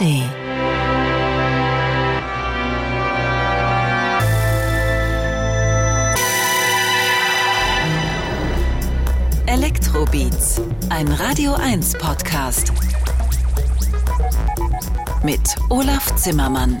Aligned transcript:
ARD. 0.00 0.22
Elektrobeats, 9.46 10.60
ein 10.90 11.08
Radio 11.08 11.54
1 11.54 11.94
Podcast. 11.98 12.72
Mit 15.24 15.40
Olaf 15.68 16.14
Zimmermann. 16.16 16.78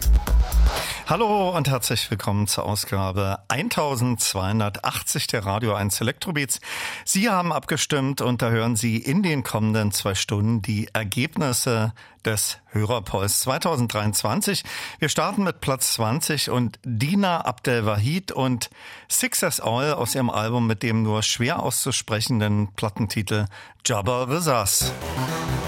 Hallo 1.08 1.56
und 1.56 1.70
herzlich 1.70 2.10
willkommen 2.10 2.46
zur 2.48 2.66
Ausgabe 2.66 3.38
1280 3.48 5.26
der 5.26 5.46
Radio 5.46 5.72
1 5.72 6.02
Elektrobeats. 6.02 6.60
Sie 7.06 7.30
haben 7.30 7.50
abgestimmt 7.50 8.20
und 8.20 8.42
da 8.42 8.50
hören 8.50 8.76
Sie 8.76 8.98
in 8.98 9.22
den 9.22 9.42
kommenden 9.42 9.90
zwei 9.90 10.14
Stunden 10.14 10.60
die 10.60 10.90
Ergebnisse 10.92 11.94
des 12.26 12.58
Hörerpolls 12.66 13.40
2023. 13.40 14.64
Wir 14.98 15.08
starten 15.08 15.44
mit 15.44 15.62
Platz 15.62 15.94
20 15.94 16.50
und 16.50 16.78
Dina 16.84 17.40
Abdelwahid 17.40 18.30
und 18.30 18.68
Success 19.10 19.60
All 19.60 19.94
aus 19.94 20.14
ihrem 20.14 20.28
Album 20.28 20.66
mit 20.66 20.82
dem 20.82 21.04
nur 21.04 21.22
schwer 21.22 21.62
auszusprechenden 21.62 22.74
Plattentitel 22.74 23.46
Jabba 23.82 24.28
Vizas. 24.28 24.92
noch 25.16 25.67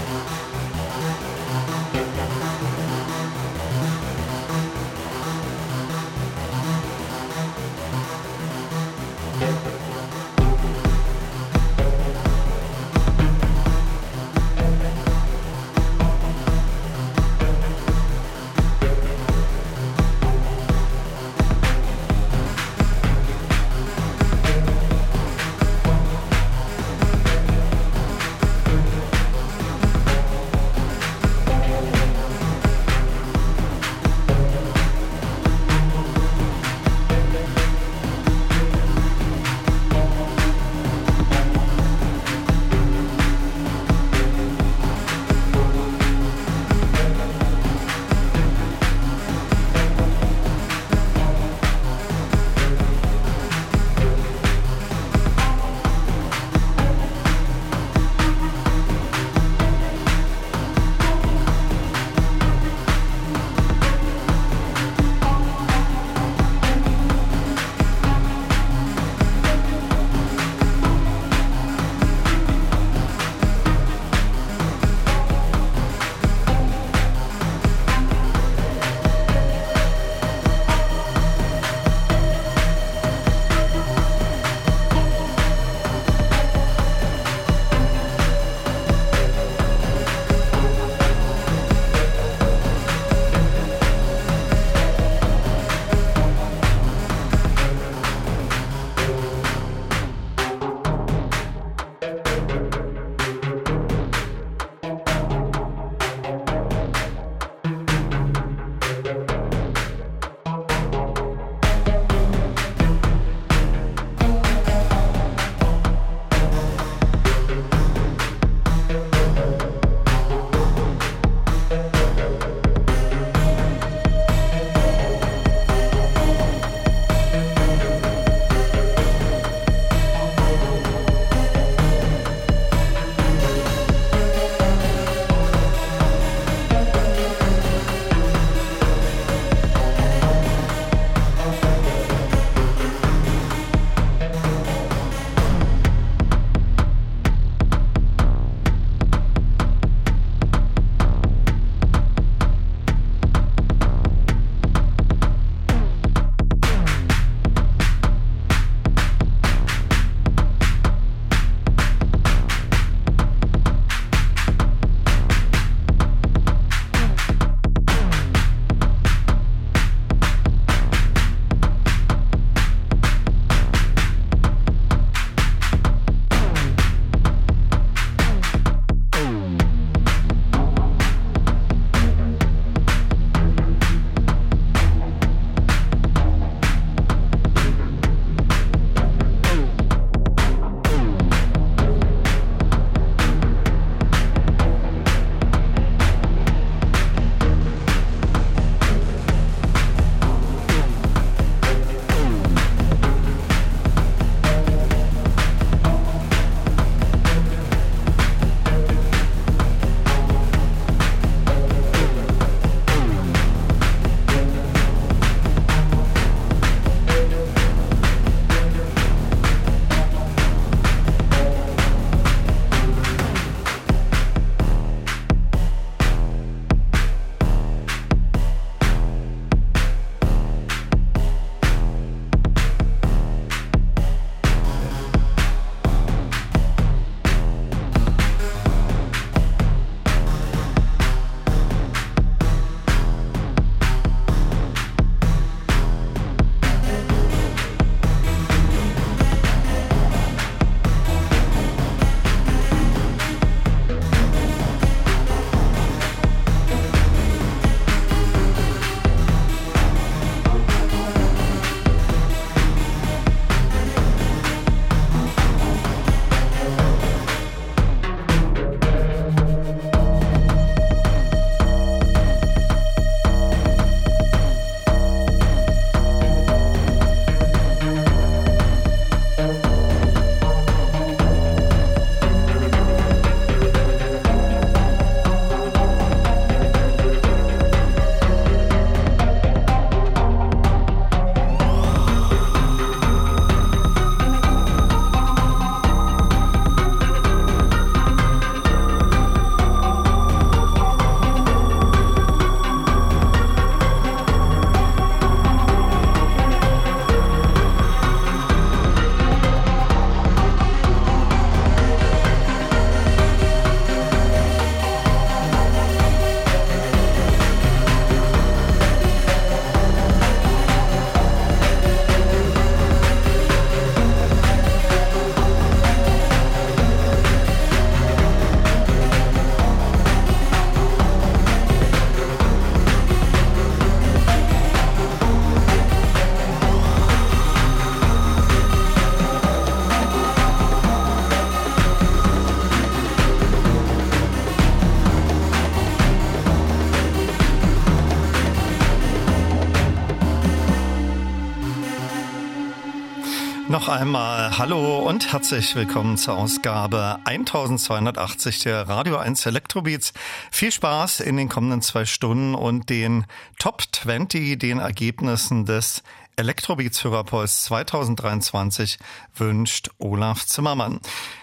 einmal 353.91 354.57
Hallo 354.57 355.01
und 355.01 355.33
herzlich 355.33 355.75
willkommen 355.75 356.17
zur 356.17 356.37
Ausgabe 356.37 357.19
1280 357.25 358.61
der 358.61 358.89
Radio 358.89 359.17
1 359.17 359.45
Elektrobeats. 359.47 360.13
Viel 360.53 360.71
Spaß 360.71 361.19
in 361.19 361.37
den 361.37 361.49
kommenden 361.49 361.83
zwei 361.83 362.05
Stunden 362.05 362.55
und 362.55 362.89
den 362.89 363.27
Top 363.59 363.83
20, 363.91 364.57
den 364.61 364.79
Ergebnissen 364.79 365.67
des 365.67 366.05
Elektrobeats 366.37 367.03
Hörerpuls 367.03 367.65
2023 367.65 368.99
wünscht 369.35 369.91
Olaf 369.99 370.47
Zimmermann. 370.47 371.01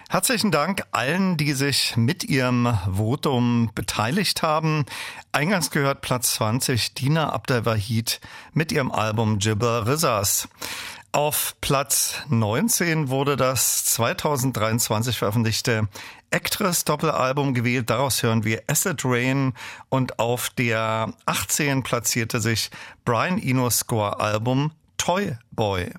Herzlichen 0.10 0.52
Dank 0.52 0.84
allen, 0.92 1.36
die 1.36 1.52
sich 1.52 1.98
mit 1.98 2.24
ihrem 2.24 2.78
Votum 2.90 3.72
beteiligt 3.76 4.42
haben. 4.42 4.86
Eingangs 5.34 5.70
gehört 5.70 6.00
Platz 6.00 6.36
20 6.36 6.94
Dina 6.94 7.30
Abdelwahid 7.34 8.22
mit 8.54 8.72
ihrem 8.72 8.90
Album 8.90 9.40
Jibber 9.40 9.86
Rizzas. 9.86 10.48
Auf 11.12 11.56
Platz 11.62 12.16
19 12.30 13.10
wurde 13.10 13.38
das 13.38 13.86
2023 13.86 15.18
veröffentlichte 15.18 15.88
Actress 16.30 16.84
Doppelalbum 16.84 17.54
gewählt. 17.54 17.90
Daraus 17.90 18.22
hören 18.22 18.44
wir 18.44 18.62
Acid 18.68 19.02
Rain 19.06 19.54
und 19.90 20.20
auf 20.20 20.50
der 20.50 21.14
18 21.26 21.84
platzierte 21.84 22.40
sich 22.40 22.70
Brian 23.06 23.42
Eno 23.42 23.70
Score 23.70 24.20
Album 24.20 24.72
Toy 24.98 25.38
Boy. 25.52 25.92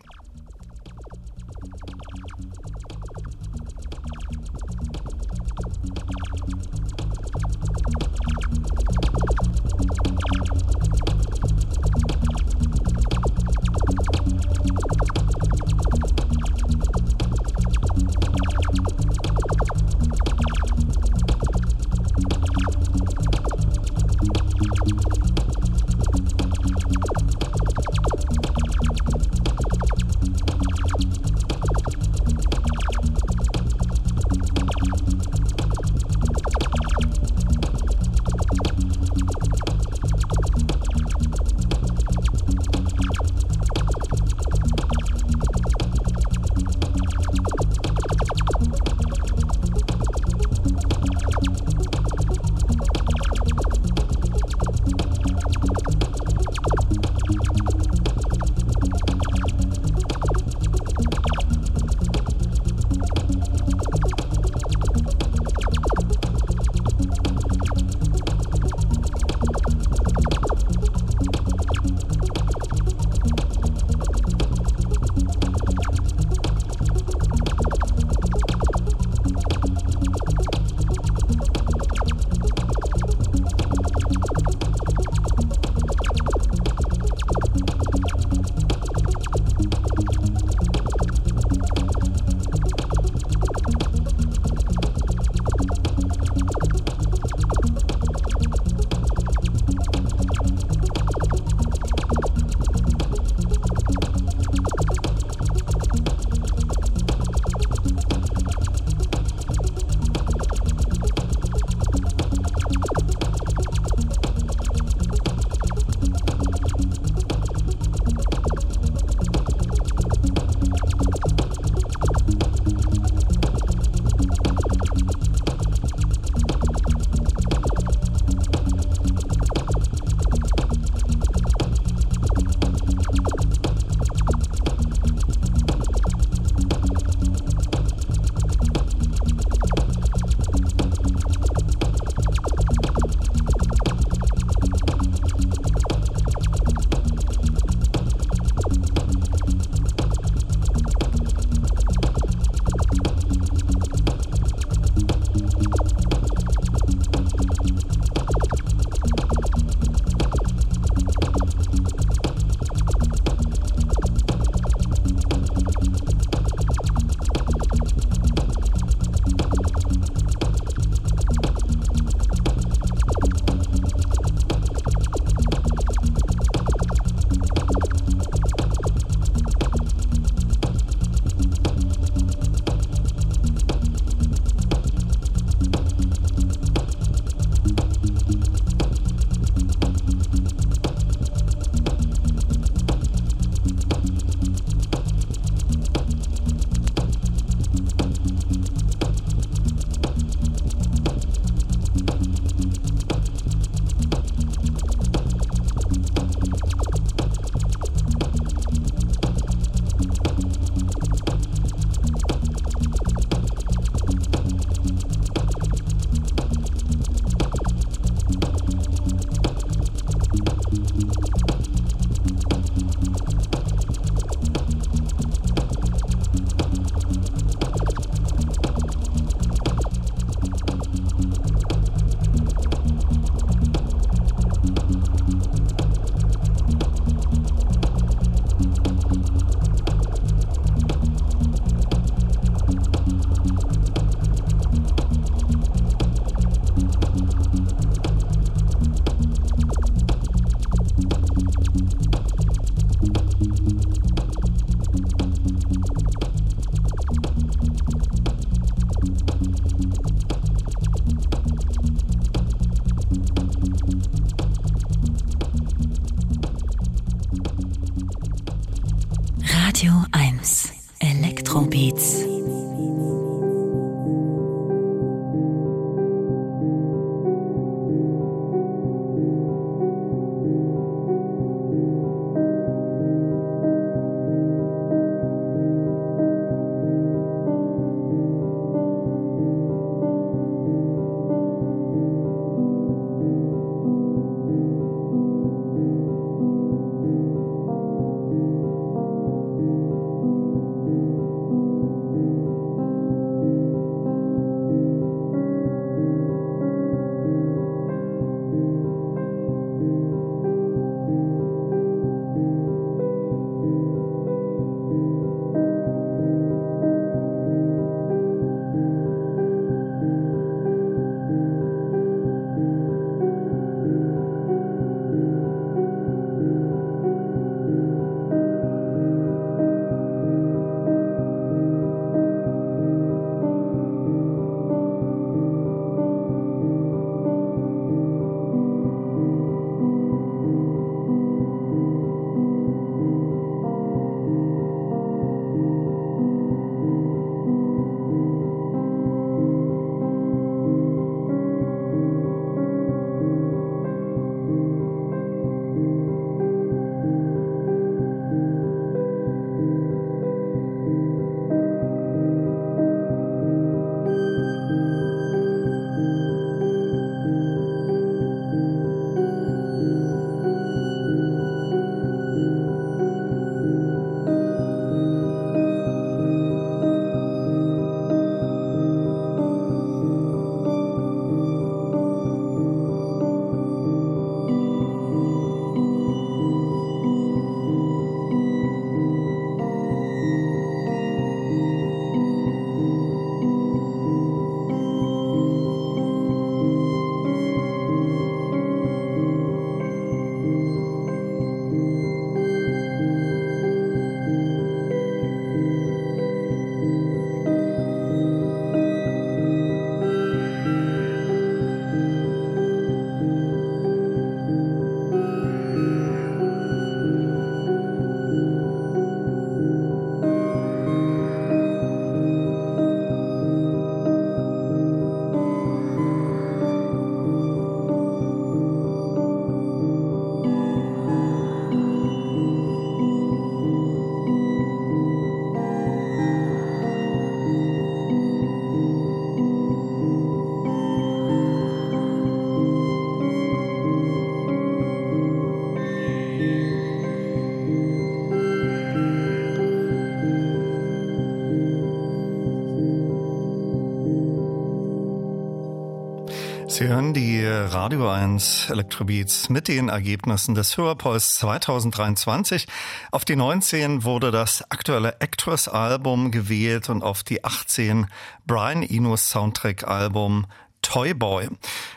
Sie 456.79 456.87
hören 456.87 457.13
die 457.13 457.45
Radio 457.45 458.09
1 458.09 458.71
Electrobeats 458.71 459.49
mit 459.49 459.67
den 459.67 459.89
Ergebnissen 459.89 460.55
des 460.55 460.77
Hörerpolls 460.77 461.35
2023. 461.35 462.69
Auf 463.11 463.25
die 463.25 463.35
19 463.35 464.05
wurde 464.05 464.31
das 464.31 464.63
aktuelle 464.71 465.21
Actress-Album 465.21 466.31
gewählt 466.31 466.89
und 466.89 467.03
auf 467.03 467.25
die 467.25 467.45
18 467.45 468.07
Brian 468.47 468.85
Enos 468.85 469.29
Soundtrack-Album 469.29 470.47
Toy 470.83 471.15
Boy. 471.15 471.49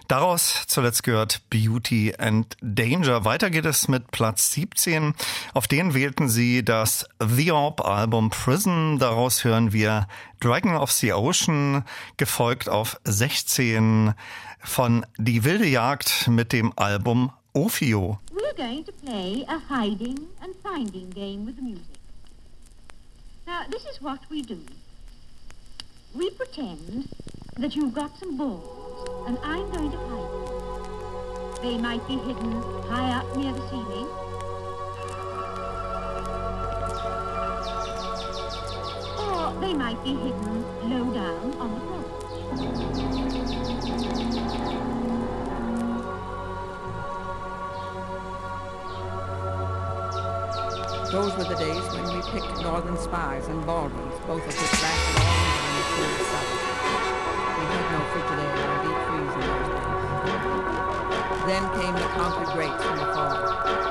Daraus 0.08 0.66
zuletzt 0.66 1.04
gehört 1.04 1.44
Beauty 1.52 2.16
and 2.18 2.58
Danger. 2.62 3.24
Weiter 3.24 3.52
geht 3.52 3.66
es 3.66 3.88
mit 3.88 4.10
Platz 4.10 4.52
17. 4.52 5.14
Auf 5.54 5.68
den 5.68 5.94
wählten 5.94 6.28
sie 6.28 6.66
das 6.66 7.08
The 7.24 7.52
Orb 7.52 7.86
Album 7.86 8.32
Prison. 8.32 8.98
Daraus 8.98 9.44
hören 9.44 9.74
wir 9.74 10.08
Dragon 10.40 10.76
of 10.76 10.92
the 10.92 11.14
Ocean, 11.14 11.86
gefolgt 12.18 12.68
auf 12.68 13.00
16 13.04 14.16
von 14.64 15.06
Die 15.18 15.44
wilde 15.44 15.66
Jagd 15.66 16.28
mit 16.28 16.52
dem 16.54 16.72
Album 16.76 17.32
Ophio. 17.54 18.20
We're 18.32 18.54
going 18.56 18.84
to 18.86 18.92
play 18.92 19.46
a 19.48 19.60
hiding 19.70 20.28
and 20.42 20.56
finding 20.64 21.10
game 21.10 21.46
with 21.46 21.62
music. 21.62 22.00
Now, 23.48 23.64
this 23.70 23.86
is 23.86 24.02
what 24.02 24.20
we 24.30 24.42
do. 24.42 24.60
We 26.14 26.30
pretend 26.32 27.10
that 27.58 27.76
you've 27.76 27.94
got 27.94 28.12
some 28.20 28.38
balls, 28.38 29.08
and 29.28 29.38
I'm 29.44 29.70
going 29.72 29.92
to 29.92 29.98
hide 29.98 30.32
them. 30.32 31.62
They 31.62 31.78
might 31.78 32.08
be 32.08 32.16
hidden 32.18 32.62
high 32.90 33.20
up 33.20 33.38
near 33.38 33.52
the 33.54 33.62
ceiling. 33.70 34.08
Or 39.20 39.54
they 39.62 39.74
might 39.74 40.04
be 40.04 40.12
hidden 40.12 40.64
low 40.90 41.14
down 41.14 41.54
on 41.60 41.74
the 41.74 41.80
floor. 41.82 42.01
Those 51.12 51.36
were 51.38 51.44
the 51.46 51.56
days 51.56 51.84
when 51.94 52.04
we 52.14 52.22
picked 52.32 52.62
northern 52.62 52.98
spies 52.98 53.48
and 53.48 53.66
baldwins, 53.66 54.20
both 54.28 54.42
of 54.42 54.48
which 54.48 54.82
lasted 54.82 55.22
all 55.22 55.32
winter 55.76 56.04
in 56.04 56.12
the 56.18 56.24
south. 56.26 56.52
We 57.58 57.64
had 57.72 57.86
no 57.92 58.00
Frigidaire 58.12 58.68
or 58.68 58.78
deep 58.84 59.00
freeze 59.08 59.36
in 59.36 59.44
those 59.48 59.70
days. 59.72 60.02
Then 61.48 61.64
came 61.80 61.96
the 61.96 62.08
conquered 62.16 62.52
grapes 62.54 62.84
from 62.84 62.96
the 62.98 63.91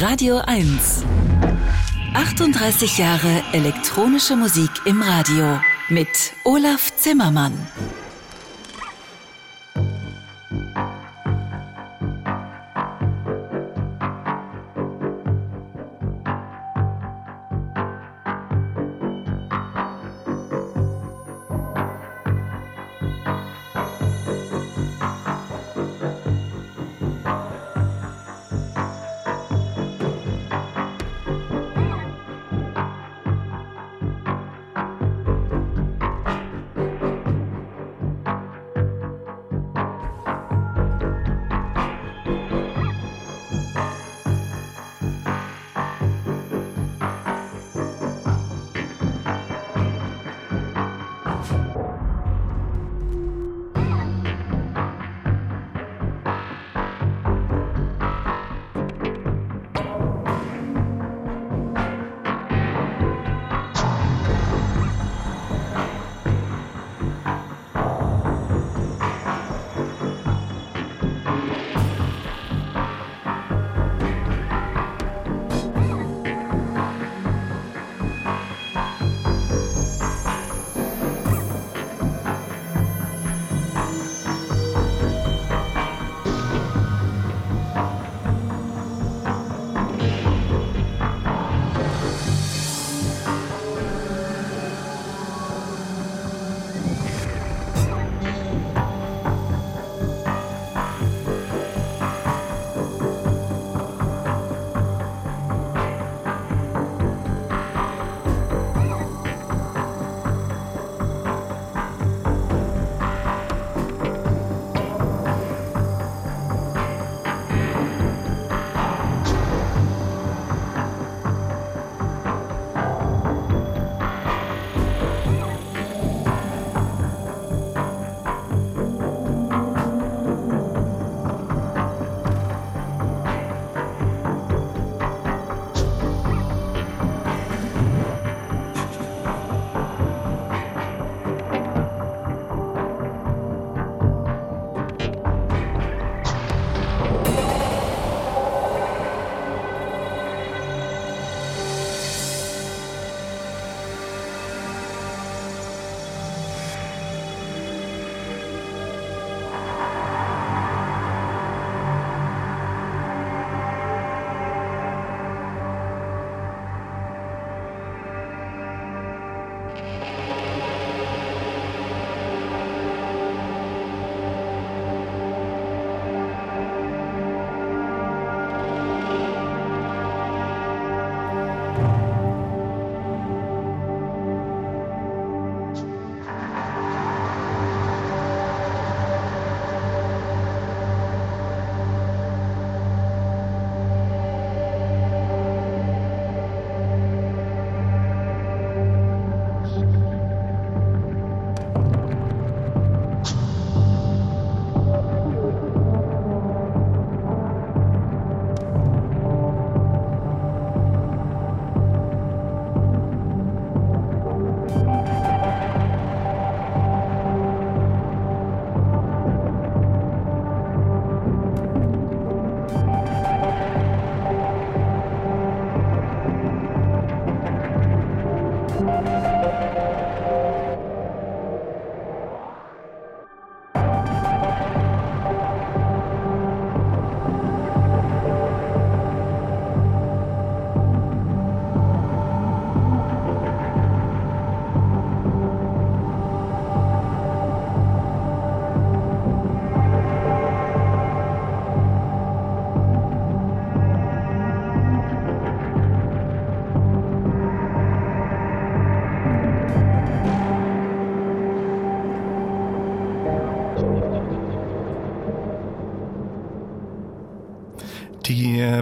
Radio 0.00 0.38
1. 0.38 1.04
38 2.14 2.96
Jahre 2.96 3.42
elektronische 3.52 4.34
Musik 4.34 4.70
im 4.86 5.02
Radio 5.02 5.60
mit 5.90 6.32
Olaf 6.44 6.96
Zimmermann. 6.96 7.52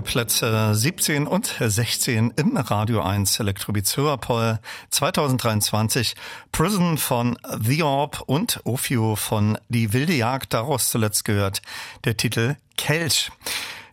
Plätze 0.09 0.75
17 0.75 1.27
und 1.27 1.55
16 1.61 2.33
im 2.35 2.57
Radio 2.57 3.03
1 3.03 3.40
Elektrobeats 3.40 3.94
Hörerpoll 3.99 4.59
2023 4.88 6.14
Prison 6.51 6.97
von 6.97 7.38
The 7.61 7.83
Orb 7.83 8.23
und 8.25 8.62
Ophio 8.64 9.16
von 9.16 9.59
Die 9.68 9.92
wilde 9.92 10.14
Jagd, 10.14 10.55
daraus 10.55 10.88
zuletzt 10.88 11.27
gehört 11.27 11.61
der 12.05 12.16
Titel 12.16 12.57
Kelch. 12.79 13.31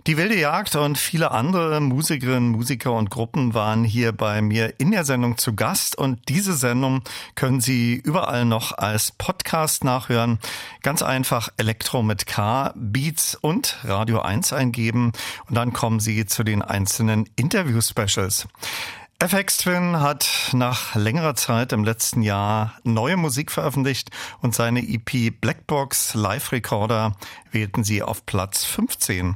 Die 0.08 0.18
wilde 0.18 0.40
Jagd 0.40 0.76
und 0.76 1.00
viele 1.00 1.32
andere 1.32 1.82
Musikerinnen, 1.82 2.52
Musiker 2.52 2.92
und 2.94 3.10
Gruppen 3.10 3.56
waren 3.56 3.84
hier 3.84 4.12
bei 4.12 4.40
mir 4.44 4.80
in 4.80 4.92
der 4.92 5.04
Sendung 5.04 5.40
zu 5.40 5.56
Gast 5.56 5.98
und 5.98 6.30
diese 6.30 6.54
Sendung 6.54 7.02
können 7.34 7.60
Sie 7.60 7.96
überall 7.96 8.46
noch 8.46 8.78
als 8.78 9.12
Podcast 9.12 9.84
nachhören. 9.84 10.38
Ganz 10.84 11.02
einfach 11.02 11.50
Elektro 11.58 12.04
mit 12.04 12.28
K, 12.28 12.72
Beats 12.76 13.34
und 13.34 13.80
Radio 13.84 14.22
1 14.22 14.54
eingeben 14.54 15.12
und 15.50 15.56
dann 15.56 15.74
kommen 15.74 16.00
Sie 16.00 16.28
zu 16.28 16.44
den 16.44 16.62
einzelnen 16.62 17.28
Interview-Specials. 17.36 18.48
FX 19.18 19.58
Twin 19.58 20.02
hat 20.02 20.52
nach 20.54 20.94
längerer 20.94 21.34
Zeit 21.34 21.74
im 21.74 21.84
letzten 21.84 22.22
Jahr 22.22 22.76
neue 22.84 23.18
Musik 23.18 23.52
veröffentlicht 23.52 24.12
und 24.42 24.54
seine 24.54 24.88
EP 24.88 25.32
Blackbox 25.42 26.14
Live 26.14 26.52
Recorder 26.52 27.14
wählten 27.52 27.84
sie 27.84 28.04
auf 28.04 28.28
Platz 28.28 28.66
15. 28.66 29.36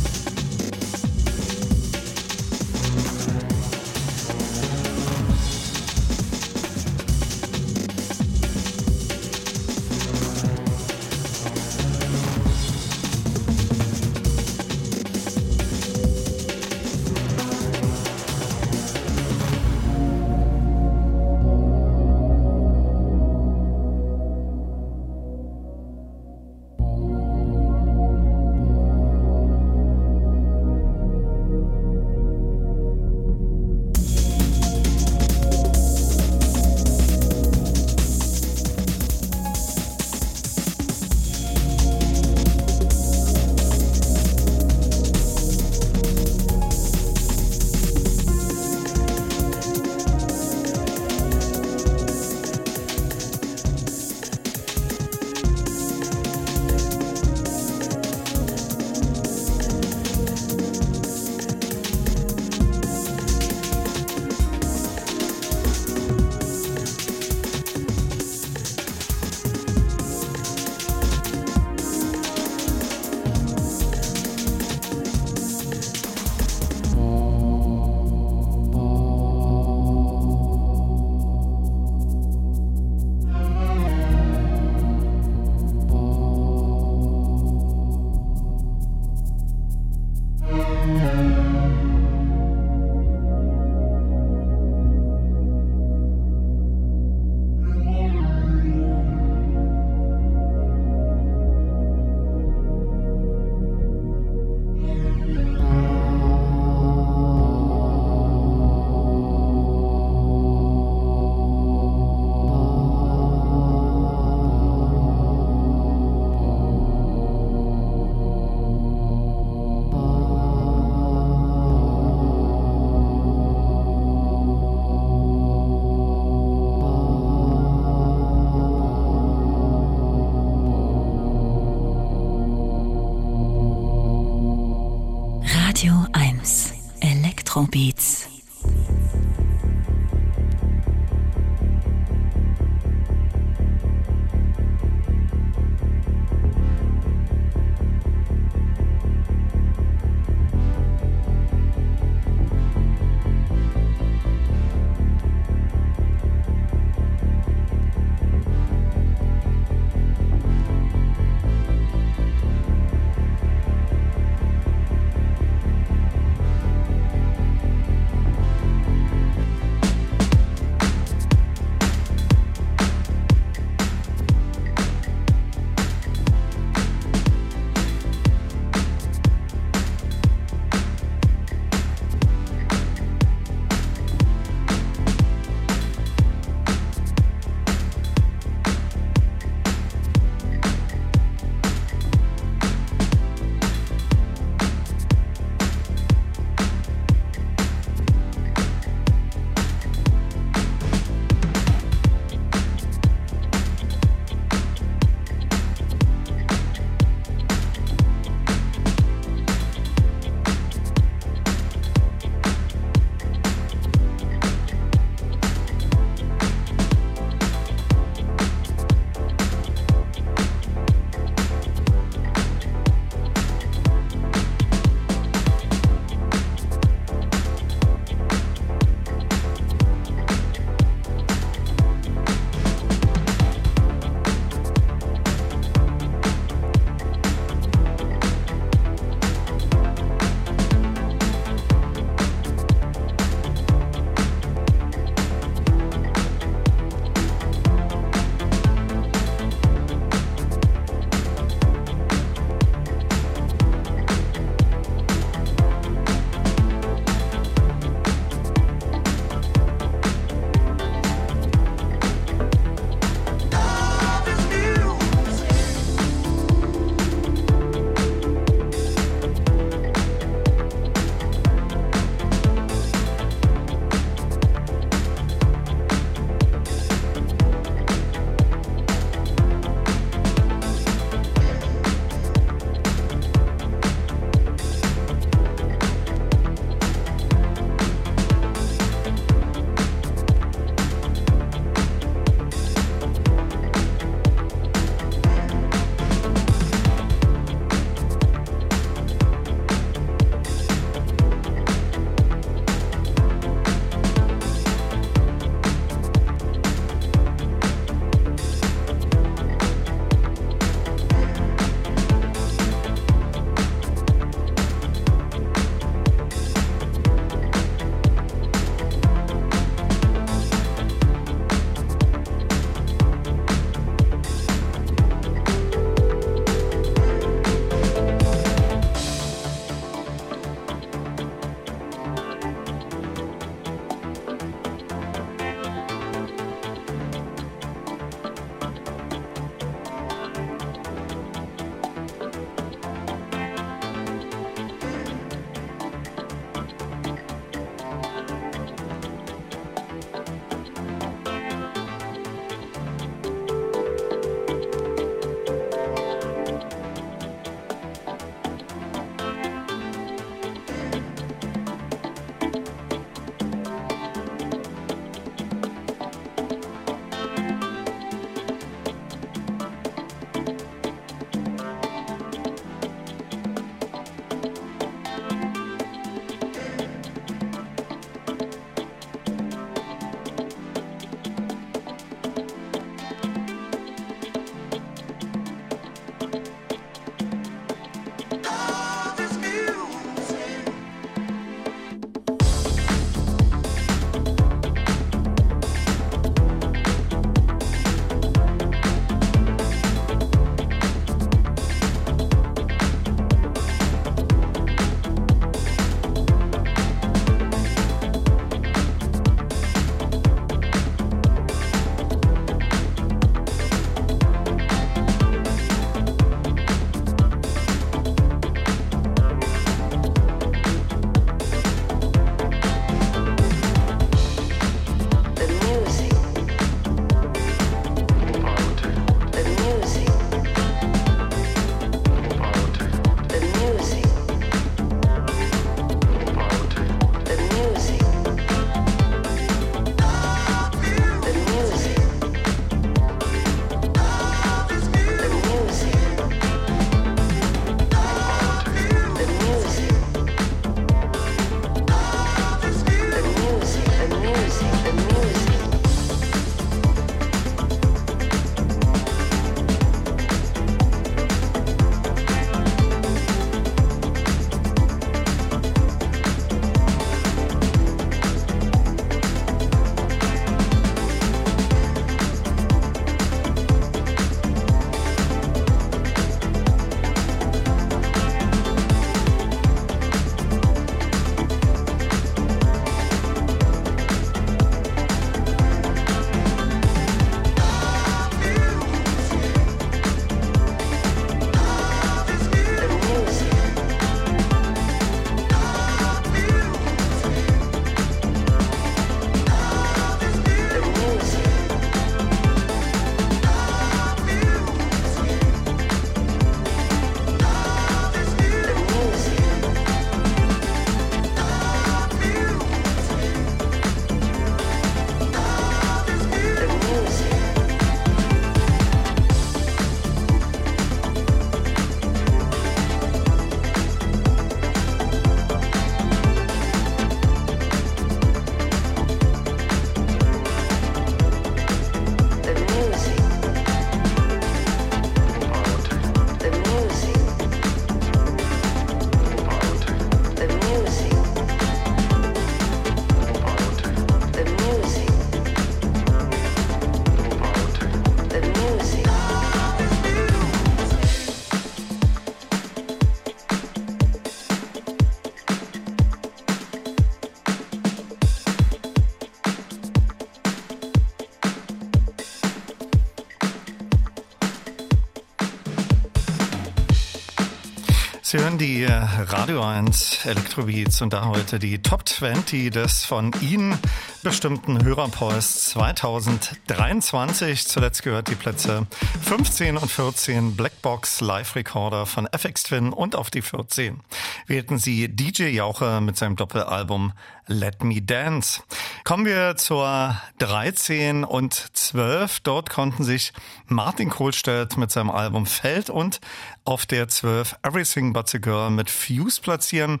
Hören 568.34 568.58
die 568.58 568.82
äh, 568.82 568.90
Radio 568.90 569.62
1 569.62 570.26
Elektrobeats 570.26 571.00
und 571.02 571.12
da 571.12 571.26
heute 571.26 571.60
die 571.60 571.80
Top 571.80 572.08
20 572.08 572.72
des 572.72 573.04
von 573.04 573.30
Ihnen 573.40 573.78
bestimmten 574.24 574.84
Hörerpost 574.84 575.68
2023. 575.68 577.64
Zuletzt 577.68 578.02
gehört 578.02 578.26
die 578.26 578.34
Plätze 578.34 578.88
15 579.22 579.76
und 579.76 579.88
14 579.88 580.56
Blackbox 580.56 581.20
Live 581.20 581.54
Recorder 581.54 582.06
von 582.06 582.26
FX 582.26 582.64
Twin 582.64 582.92
und 582.92 583.14
auf 583.14 583.30
die 583.30 583.40
14 583.40 584.00
wählten 584.48 584.78
Sie 584.78 585.14
DJ 585.14 585.50
Jauche 585.50 586.00
mit 586.00 586.16
seinem 586.16 586.34
Doppelalbum 586.34 587.12
Let 587.46 587.84
Me 587.84 588.02
Dance. 588.02 588.62
Kommen 589.04 589.26
wir 589.26 589.54
zur 589.56 590.20
13 590.38 591.22
und 591.22 591.73
12. 591.94 592.40
Dort 592.40 592.70
konnten 592.70 593.04
sich 593.04 593.32
Martin 593.68 594.10
Kohlstedt 594.10 594.76
mit 594.76 594.90
seinem 594.90 595.10
Album 595.10 595.46
Feld 595.46 595.90
und 595.90 596.20
auf 596.64 596.86
der 596.86 597.06
12 597.06 597.54
Everything 597.62 598.12
But 598.12 598.34
a 598.34 598.38
Girl 598.38 598.70
mit 598.70 598.90
Fuse 598.90 599.40
platzieren. 599.40 600.00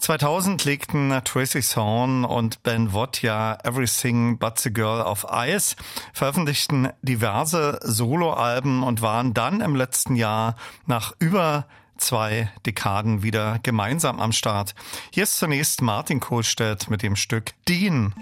2000 0.00 0.62
legten 0.66 1.18
Tracy 1.24 1.62
Thorn 1.62 2.26
und 2.26 2.62
Ben 2.62 2.92
Watt 2.92 3.22
ja 3.22 3.56
Everything 3.64 4.38
But 4.38 4.66
a 4.66 4.68
Girl 4.68 5.00
auf 5.00 5.32
Eis, 5.32 5.76
veröffentlichten 6.12 6.90
diverse 7.00 7.80
Soloalben 7.82 8.82
und 8.82 9.00
waren 9.00 9.32
dann 9.32 9.62
im 9.62 9.74
letzten 9.74 10.16
Jahr 10.16 10.56
nach 10.84 11.14
über 11.20 11.66
zwei 11.96 12.52
Dekaden 12.66 13.22
wieder 13.22 13.60
gemeinsam 13.62 14.20
am 14.20 14.32
Start. 14.32 14.74
Hier 15.10 15.22
ist 15.22 15.38
zunächst 15.38 15.80
Martin 15.80 16.20
Kohlstedt 16.20 16.90
mit 16.90 17.02
dem 17.02 17.16
Stück 17.16 17.52
Dean. 17.66 18.12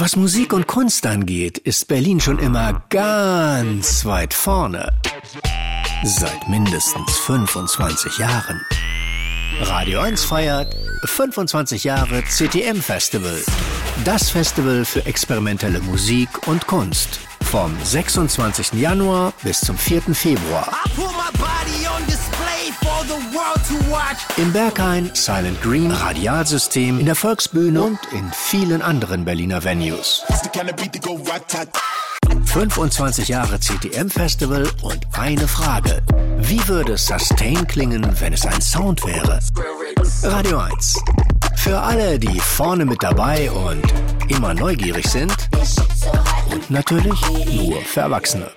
Was 0.00 0.16
Musik 0.16 0.54
und 0.54 0.66
Kunst 0.66 1.04
angeht, 1.04 1.58
ist 1.58 1.86
Berlin 1.86 2.20
schon 2.20 2.38
immer 2.38 2.82
ganz 2.88 4.06
weit 4.06 4.32
vorne. 4.32 4.90
Seit 6.04 6.48
mindestens 6.48 7.18
25 7.18 8.16
Jahren. 8.16 8.62
Radio 9.60 10.00
1 10.00 10.24
feiert 10.24 10.74
25 11.04 11.84
Jahre 11.84 12.22
CTM 12.22 12.80
Festival. 12.80 13.44
Das 14.06 14.30
Festival 14.30 14.86
für 14.86 15.04
experimentelle 15.04 15.80
Musik 15.80 16.30
und 16.48 16.66
Kunst. 16.66 17.20
Vom 17.42 17.76
26. 17.84 18.80
Januar 18.80 19.34
bis 19.42 19.60
zum 19.60 19.76
4. 19.76 20.14
Februar. 20.14 20.66
Im 24.36 24.52
Berghain, 24.52 25.10
Silent 25.14 25.60
Green, 25.62 25.90
Radialsystem, 25.90 26.98
in 26.98 27.06
der 27.06 27.14
Volksbühne 27.14 27.82
und 27.82 27.98
in 28.12 28.30
vielen 28.32 28.82
anderen 28.82 29.24
Berliner 29.24 29.62
Venues. 29.64 30.24
25 32.46 33.28
Jahre 33.28 33.60
CTM 33.60 34.08
Festival 34.08 34.68
und 34.82 35.06
eine 35.12 35.46
Frage. 35.46 36.02
Wie 36.38 36.66
würde 36.68 36.98
Sustain 36.98 37.66
klingen, 37.66 38.06
wenn 38.20 38.32
es 38.32 38.44
ein 38.44 38.60
Sound 38.60 39.04
wäre? 39.06 39.38
Radio 40.22 40.58
1. 40.58 40.98
Für 41.56 41.80
alle, 41.80 42.18
die 42.18 42.40
vorne 42.40 42.84
mit 42.84 43.02
dabei 43.02 43.50
und 43.50 43.82
immer 44.28 44.54
neugierig 44.54 45.06
sind. 45.06 45.34
Und 46.50 46.70
natürlich 46.70 47.20
nur 47.52 47.80
für 47.82 48.00
Erwachsene. 48.00 48.50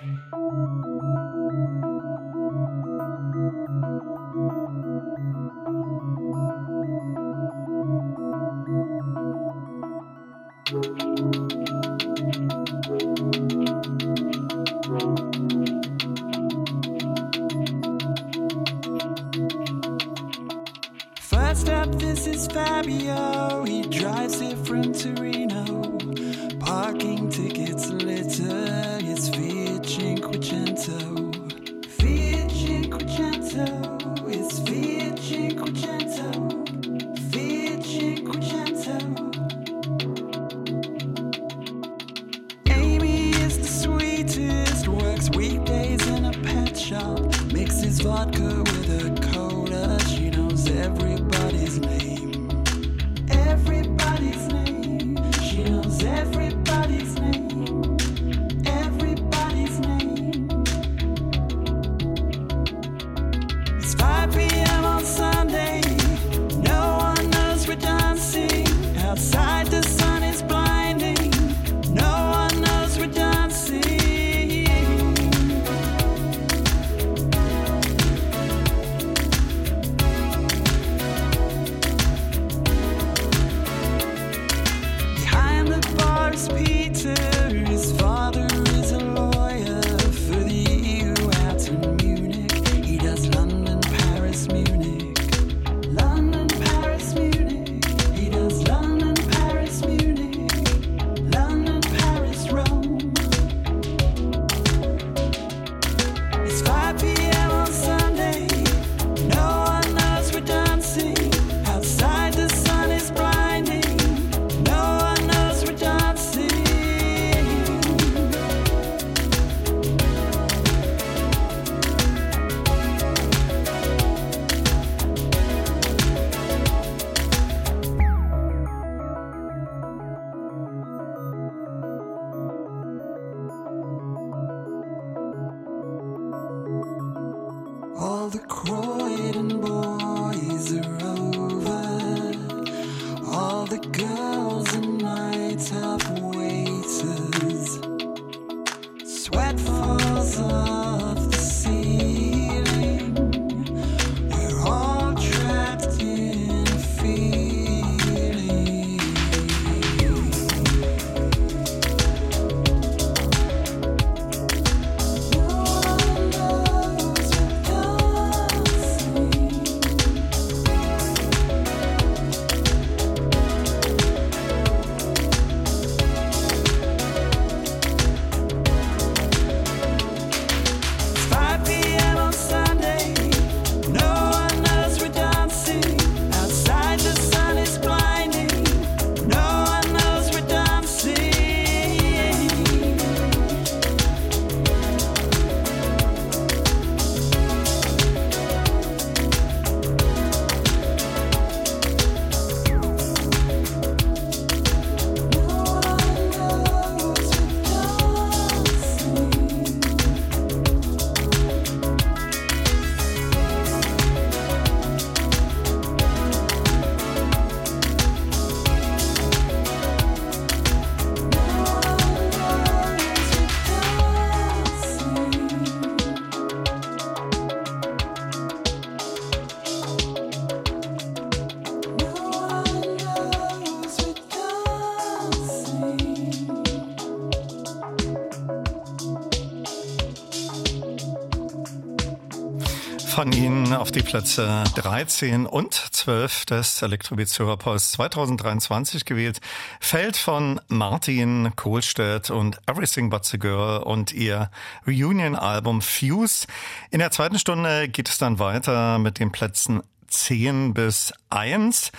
die 243.95 244.01
Plätze 244.01 244.63
13 244.75 245.45
und 245.45 245.73
12 245.73 246.45
des 246.45 246.81
Elektrobeats 246.81 247.37
Hörerpolls 247.37 247.91
2023 247.91 249.05
gewählt. 249.05 249.39
Feld 249.79 250.17
von 250.17 250.59
Martin 250.67 251.51
Kohlstedt 251.55 252.31
und 252.31 252.57
Everything 252.65 253.11
But 253.11 253.25
the 253.25 253.37
Girl 253.37 253.83
und 253.83 254.11
ihr 254.11 254.49
Reunion-Album 254.87 255.81
Fuse. 255.81 256.47
In 256.89 256.99
der 256.99 257.11
zweiten 257.11 257.37
Stunde 257.37 257.87
geht 257.87 258.09
es 258.09 258.17
dann 258.17 258.39
weiter 258.39 258.97
mit 258.97 259.19
den 259.19 259.31
Plätzen 259.31 259.83
10 260.13 260.73
bis 260.73 261.13
1. 261.29 261.91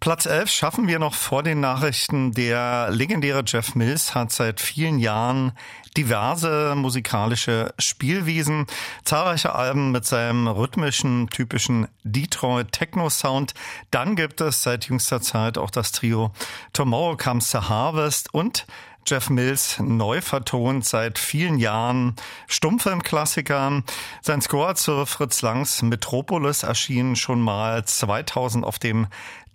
Platz 0.00 0.26
11 0.26 0.50
schaffen 0.50 0.88
wir 0.88 0.98
noch 0.98 1.14
vor 1.14 1.42
den 1.42 1.60
Nachrichten. 1.60 2.32
Der 2.32 2.88
legendäre 2.90 3.42
Jeff 3.46 3.74
Mills 3.74 4.14
hat 4.14 4.32
seit 4.32 4.60
vielen 4.60 4.98
Jahren 4.98 5.52
diverse 5.96 6.74
musikalische 6.76 7.74
Spielwiesen, 7.78 8.66
zahlreiche 9.04 9.54
Alben 9.54 9.90
mit 9.90 10.04
seinem 10.06 10.46
rhythmischen, 10.46 11.28
typischen 11.28 11.88
Detroit 12.04 12.70
Techno 12.72 13.10
Sound. 13.10 13.54
Dann 13.90 14.14
gibt 14.14 14.40
es 14.40 14.62
seit 14.62 14.86
jüngster 14.88 15.20
Zeit 15.20 15.58
auch 15.58 15.70
das 15.70 15.92
Trio 15.92 16.32
Tomorrow 16.72 17.16
Comes 17.16 17.50
the 17.50 17.58
Harvest 17.58 18.32
und 18.32 18.66
Jeff 19.08 19.30
Mills 19.30 19.78
neu 19.80 20.20
vertont 20.20 20.84
seit 20.84 21.18
vielen 21.18 21.58
Jahren 21.58 22.14
Stummfilmklassiker. 22.46 23.82
Sein 24.20 24.42
Score 24.42 24.74
zu 24.74 25.06
Fritz 25.06 25.40
Langs 25.40 25.80
Metropolis 25.80 26.62
erschien 26.62 27.16
schon 27.16 27.40
mal 27.40 27.84
2000 27.86 28.66
auf 28.66 28.78
dem 28.78 29.06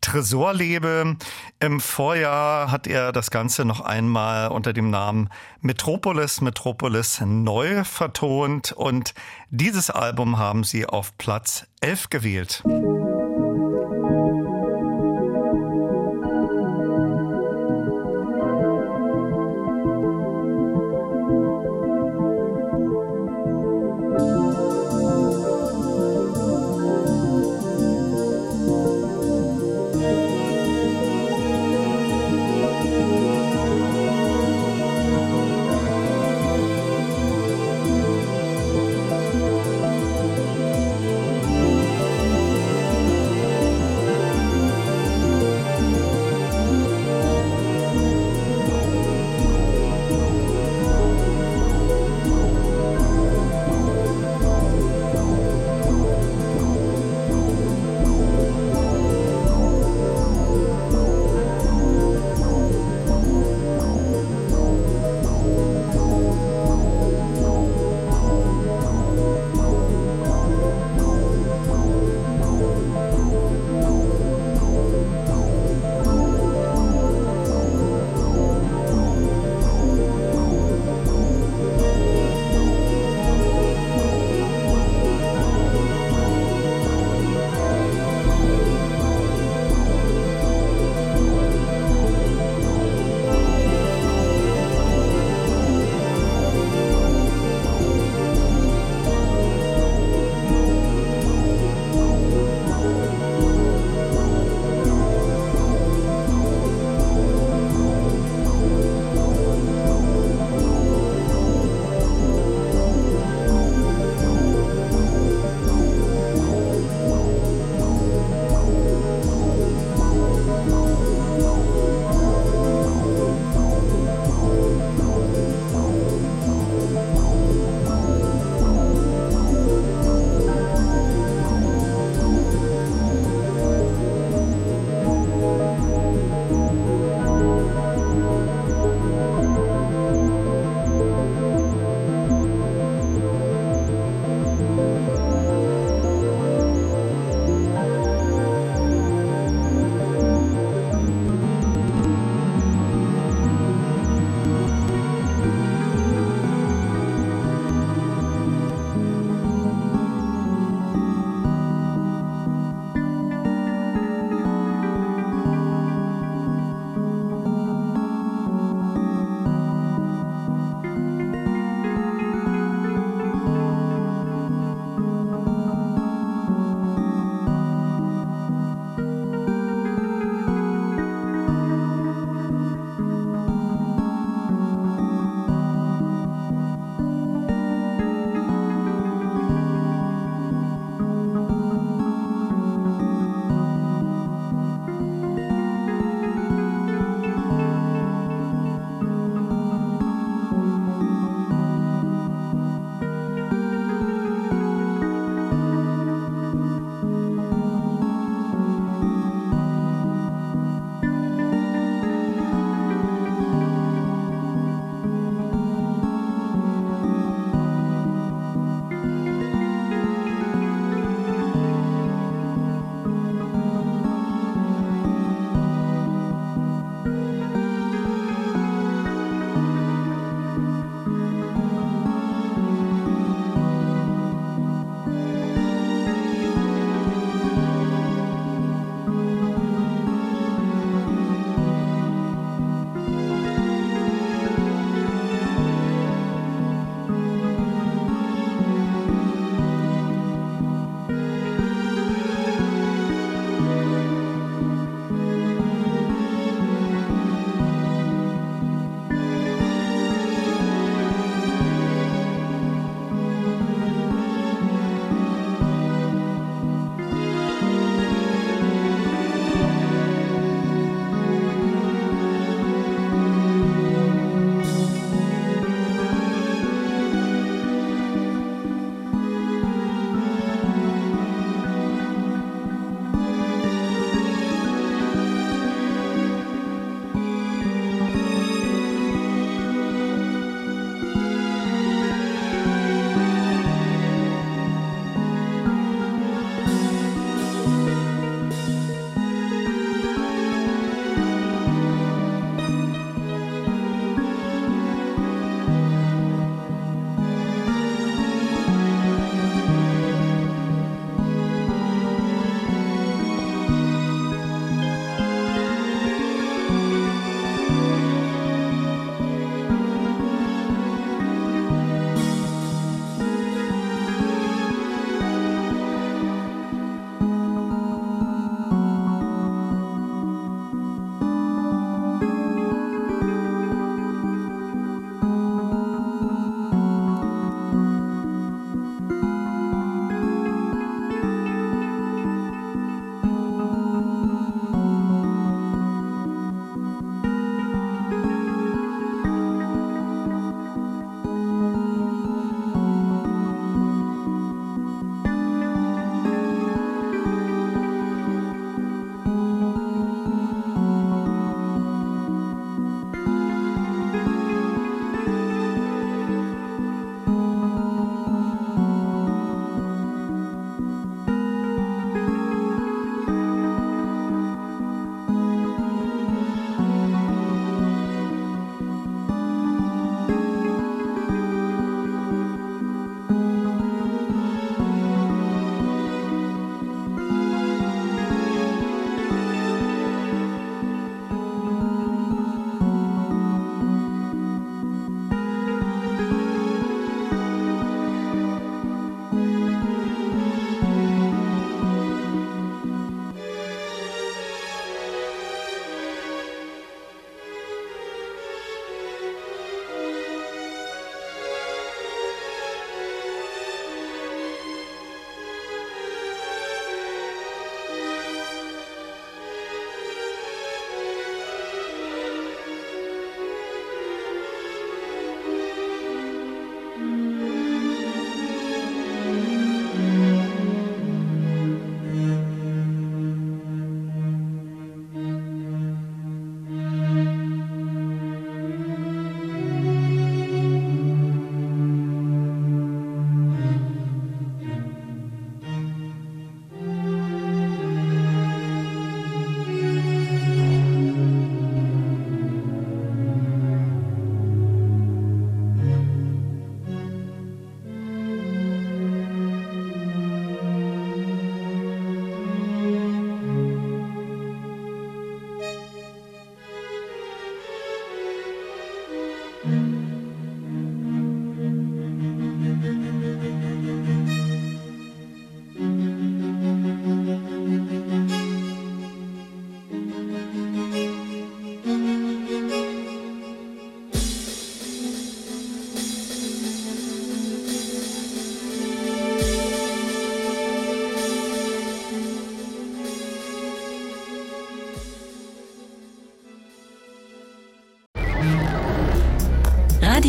Tresorlebe. 0.01 1.17
Im 1.59 1.79
Vorjahr 1.79 2.71
hat 2.71 2.87
er 2.87 3.11
das 3.11 3.29
Ganze 3.29 3.63
noch 3.63 3.79
einmal 3.79 4.49
unter 4.49 4.73
dem 4.73 4.89
Namen 4.89 5.29
Metropolis 5.61 6.41
Metropolis 6.41 7.21
neu 7.21 7.83
vertont 7.83 8.71
und 8.71 9.13
dieses 9.51 9.91
Album 9.91 10.39
haben 10.39 10.63
sie 10.63 10.87
auf 10.87 11.15
Platz 11.19 11.67
11 11.81 12.09
gewählt. 12.09 12.63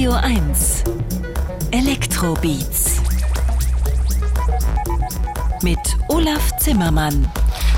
Radio 0.05 0.21
1 0.21 0.85
Elektrobeats 1.71 3.01
mit 5.63 5.79
Olaf 6.09 6.59
Zimmermann. 6.59 7.33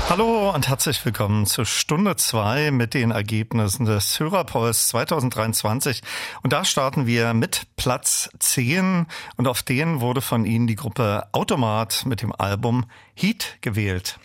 Hallo 0.09 0.53
und 0.53 0.67
herzlich 0.67 1.05
willkommen 1.05 1.45
zu 1.45 1.63
Stunde 1.63 2.17
2 2.17 2.71
mit 2.71 2.93
den 2.95 3.11
Ergebnissen 3.11 3.85
des 3.85 4.19
Hörerpolls 4.19 4.89
2023. 4.89 6.01
Und 6.43 6.51
da 6.51 6.65
starten 6.65 7.07
wir 7.07 7.33
mit 7.33 7.65
Platz 7.77 8.29
10 8.39 9.05
und 9.37 9.47
auf 9.47 9.63
den 9.63 10.01
wurde 10.01 10.19
von 10.19 10.43
Ihnen 10.43 10.67
die 10.67 10.75
Gruppe 10.75 11.29
Automat 11.31 12.05
mit 12.05 12.21
dem 12.21 12.33
Album 12.37 12.87
Heat 13.15 13.57
gewählt. 13.61 14.19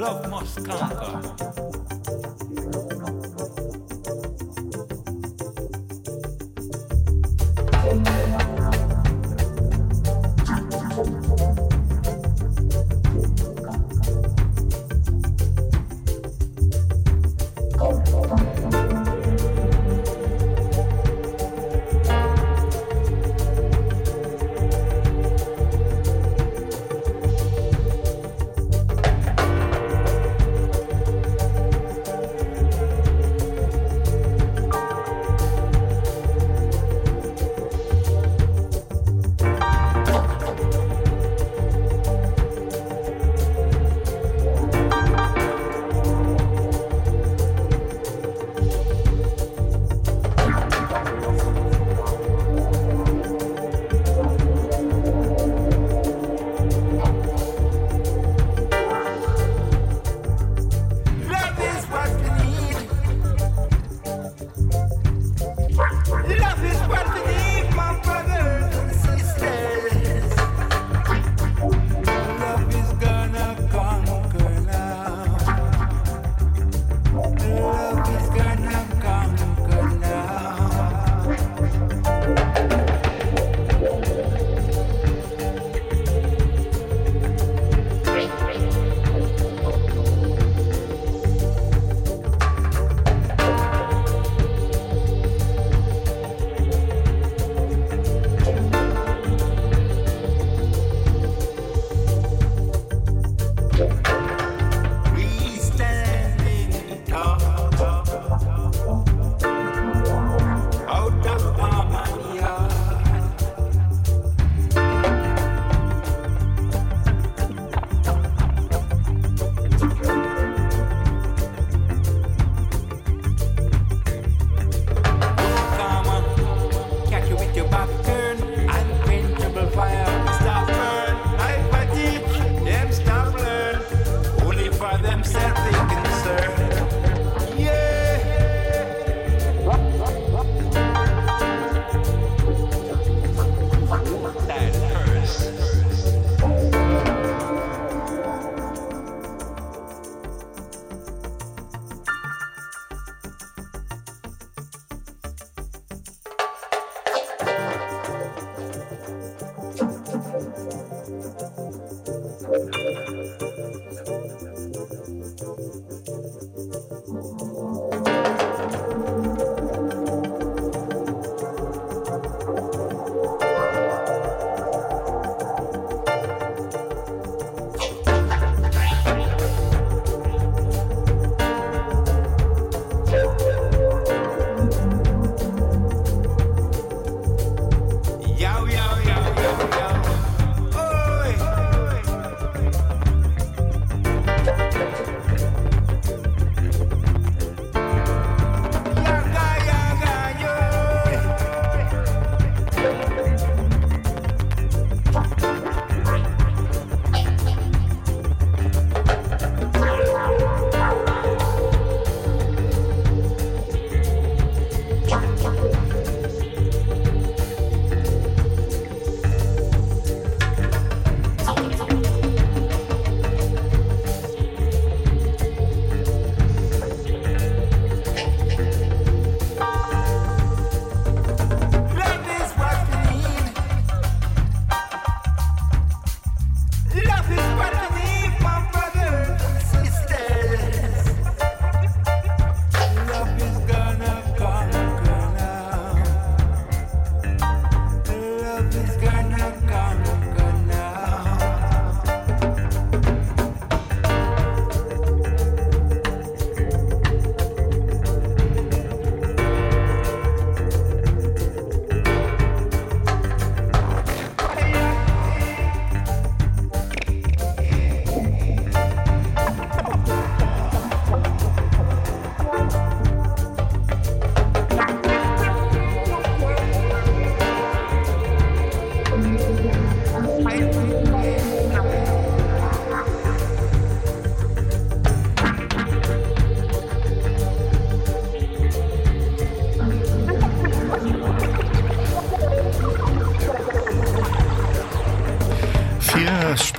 Love 0.00 0.30
must 0.30 0.64
conquer. 0.64 1.29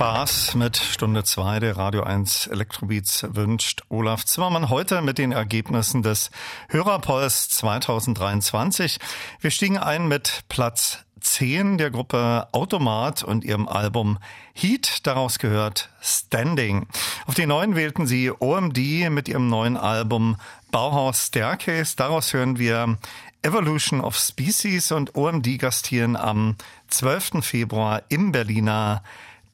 Spaß 0.02 0.56
mit 0.56 0.76
Stunde 0.78 1.22
2 1.22 1.60
der 1.60 1.76
Radio 1.76 2.02
1 2.02 2.48
Elektrobeats 2.48 3.24
wünscht 3.36 3.82
Olaf 3.88 4.24
Zimmermann 4.24 4.68
heute 4.68 5.00
mit 5.00 5.16
den 5.16 5.30
Ergebnissen 5.30 6.02
des 6.02 6.32
Hörerpolls 6.70 7.50
2023. 7.50 8.98
Wir 9.38 9.52
stiegen 9.52 9.78
ein 9.78 10.08
mit 10.08 10.42
Platz 10.48 11.04
10 11.20 11.78
der 11.78 11.92
Gruppe 11.92 12.48
Automat 12.50 13.22
und 13.22 13.44
ihrem 13.44 13.68
Album 13.68 14.18
Heat. 14.54 15.06
Daraus 15.06 15.38
gehört 15.38 15.88
Standing. 16.00 16.88
Auf 17.26 17.36
die 17.36 17.46
neuen 17.46 17.76
wählten 17.76 18.08
sie 18.08 18.32
OMD 18.32 19.08
mit 19.08 19.28
ihrem 19.28 19.46
neuen 19.46 19.76
Album 19.76 20.36
Bauhaus 20.72 21.28
Staircase. 21.28 21.94
Daraus 21.94 22.32
hören 22.32 22.58
wir 22.58 22.98
Evolution 23.42 24.00
of 24.00 24.16
Species 24.16 24.90
und 24.90 25.14
OMD 25.14 25.60
gastieren 25.60 26.16
am 26.16 26.56
12. 26.88 27.44
Februar 27.44 28.02
im 28.08 28.32
Berliner 28.32 29.04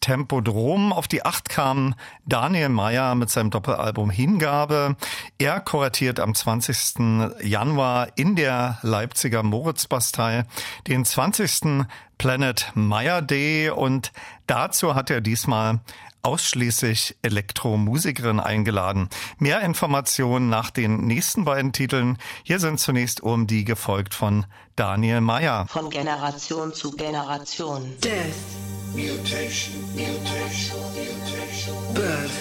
Tempodrom. 0.00 0.92
Auf 0.92 1.08
die 1.08 1.24
Acht 1.24 1.48
kam 1.48 1.94
Daniel 2.26 2.68
Meyer 2.68 3.14
mit 3.14 3.30
seinem 3.30 3.50
Doppelalbum 3.50 4.10
Hingabe. 4.10 4.96
Er 5.38 5.60
kuratiert 5.60 6.20
am 6.20 6.34
20. 6.34 7.40
Januar 7.42 8.08
in 8.16 8.36
der 8.36 8.78
Leipziger 8.82 9.42
Moritzbastei 9.42 10.44
den 10.86 11.04
20. 11.04 11.86
Planet 12.18 12.72
Meyer 12.74 13.22
Day 13.22 13.70
und 13.70 14.12
dazu 14.46 14.94
hat 14.94 15.10
er 15.10 15.20
diesmal 15.20 15.80
ausschließlich 16.22 17.16
Elektromusikerin 17.22 18.40
eingeladen. 18.40 19.08
Mehr 19.38 19.60
Informationen 19.60 20.48
nach 20.48 20.70
den 20.70 21.06
nächsten 21.06 21.44
beiden 21.44 21.72
Titeln. 21.72 22.18
Hier 22.42 22.58
sind 22.58 22.80
zunächst 22.80 23.20
um 23.22 23.46
die 23.46 23.64
gefolgt 23.64 24.14
von 24.14 24.46
Daniel 24.76 25.20
Meyer. 25.20 25.66
Von 25.68 25.90
Generation 25.90 26.74
zu 26.74 26.90
Generation. 26.90 27.94
Death. 28.02 28.67
Mutation, 28.94 29.80
mutation, 29.94 30.78
mutation. 30.94 31.74
Birth. 31.94 32.36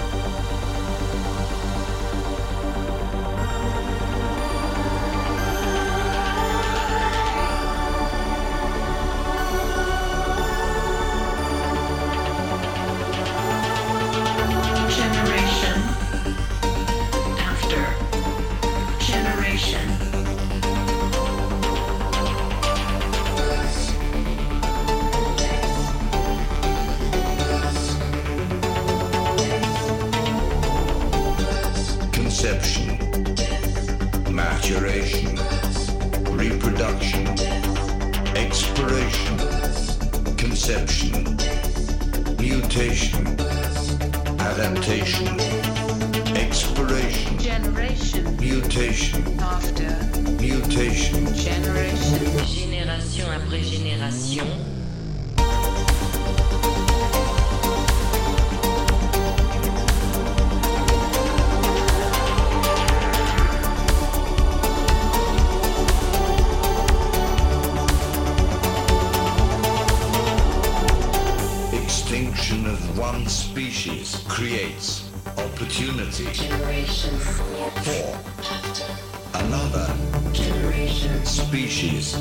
Species. 81.79 82.13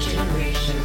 Generation. 0.00 0.84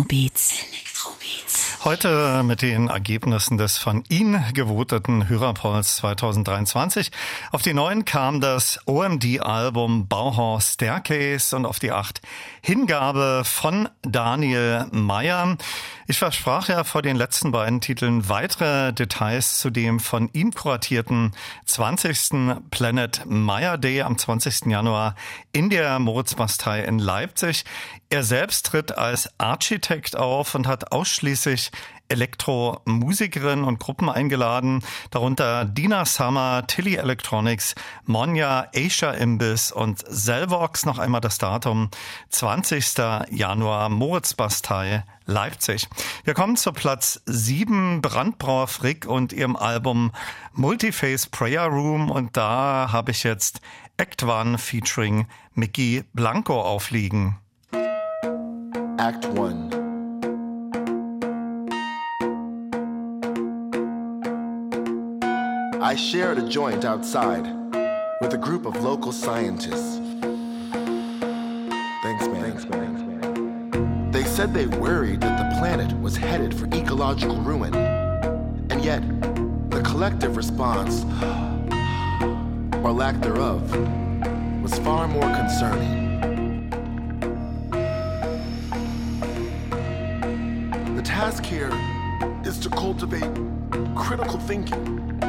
Elektrobeats. 0.00 1.84
Heute 1.84 2.42
mit 2.42 2.62
den 2.62 2.88
Ergebnissen 2.88 3.58
des 3.58 3.76
von 3.76 4.02
Ihnen 4.08 4.42
gewoteten 4.54 5.28
Hörerpolls 5.28 5.96
2023. 5.96 7.10
Auf 7.52 7.62
die 7.62 7.74
9 7.74 8.04
kam 8.04 8.40
das 8.40 8.80
OMD-Album 8.86 10.08
Bauhaus 10.08 10.74
Staircase 10.74 11.54
und 11.54 11.66
auf 11.66 11.78
die 11.78 11.92
8 11.92 12.20
Hingabe 12.62 13.42
von 13.44 13.88
Daniel 14.02 14.86
Mayer. 14.90 15.56
Ich 16.06 16.18
versprach 16.18 16.68
ja 16.68 16.84
vor 16.84 17.02
den 17.02 17.16
letzten 17.16 17.52
beiden 17.52 17.80
Titeln 17.80 18.28
weitere 18.28 18.92
Details 18.92 19.58
zu 19.58 19.70
dem 19.70 20.00
von 20.00 20.28
ihm 20.32 20.52
kuratierten 20.52 21.32
20. 21.66 22.60
Planet 22.70 23.22
Meyer 23.26 23.78
Day 23.78 24.02
am 24.02 24.18
20. 24.18 24.66
Januar 24.66 25.14
in 25.52 25.70
der 25.70 25.98
Moritzbastei 25.98 26.82
in 26.82 26.98
Leipzig. 26.98 27.64
Er 28.12 28.24
selbst 28.24 28.66
tritt 28.66 28.98
als 28.98 29.30
Architekt 29.38 30.16
auf 30.16 30.56
und 30.56 30.66
hat 30.66 30.90
ausschließlich 30.90 31.70
Elektromusikerinnen 32.08 33.64
und 33.64 33.78
Gruppen 33.78 34.10
eingeladen, 34.10 34.82
darunter 35.12 35.64
Dina 35.64 36.04
Summer, 36.04 36.66
Tilly 36.66 36.96
Electronics, 36.96 37.76
Monja, 38.06 38.66
Asia 38.74 39.12
Imbiss 39.12 39.70
und 39.70 40.04
Selvox. 40.08 40.86
Noch 40.86 40.98
einmal 40.98 41.20
das 41.20 41.38
Datum 41.38 41.88
20. 42.30 42.98
Januar, 43.30 43.88
Moritzbastei, 43.90 45.04
Leipzig. 45.26 45.88
Wir 46.24 46.34
kommen 46.34 46.56
zu 46.56 46.72
Platz 46.72 47.22
7, 47.26 48.02
Brandbrauer 48.02 48.66
Frick 48.66 49.06
und 49.06 49.32
ihrem 49.32 49.54
Album 49.54 50.10
Multiface 50.52 51.28
Prayer 51.28 51.66
Room 51.66 52.10
und 52.10 52.36
da 52.36 52.88
habe 52.90 53.12
ich 53.12 53.22
jetzt 53.22 53.60
Act 53.98 54.24
One 54.24 54.58
featuring 54.58 55.28
Mickey 55.54 56.02
Blanco 56.12 56.60
aufliegen. 56.60 57.38
Act 59.00 59.24
1 59.28 59.72
I 65.80 65.94
shared 65.94 66.36
a 66.36 66.46
joint 66.46 66.84
outside 66.84 67.46
with 68.20 68.34
a 68.34 68.36
group 68.36 68.66
of 68.66 68.84
local 68.84 69.10
scientists. 69.10 69.96
Thanks, 72.02 72.26
man. 72.26 72.42
Thanks, 72.42 72.66
man. 72.66 74.10
They 74.10 74.24
said 74.24 74.52
they 74.52 74.66
worried 74.66 75.22
that 75.22 75.50
the 75.50 75.58
planet 75.58 75.98
was 76.02 76.18
headed 76.18 76.54
for 76.54 76.66
ecological 76.66 77.36
ruin. 77.36 77.74
And 77.74 78.84
yet, 78.84 79.00
the 79.70 79.80
collective 79.80 80.36
response, 80.36 81.04
or 82.84 82.92
lack 82.92 83.18
thereof, 83.22 83.62
was 84.62 84.78
far 84.80 85.08
more 85.08 85.34
concerning. 85.34 86.09
Task 91.20 91.44
here 91.44 91.70
is 92.46 92.58
to 92.58 92.70
cultivate 92.70 93.30
critical 93.94 94.38
thinking 94.38 95.20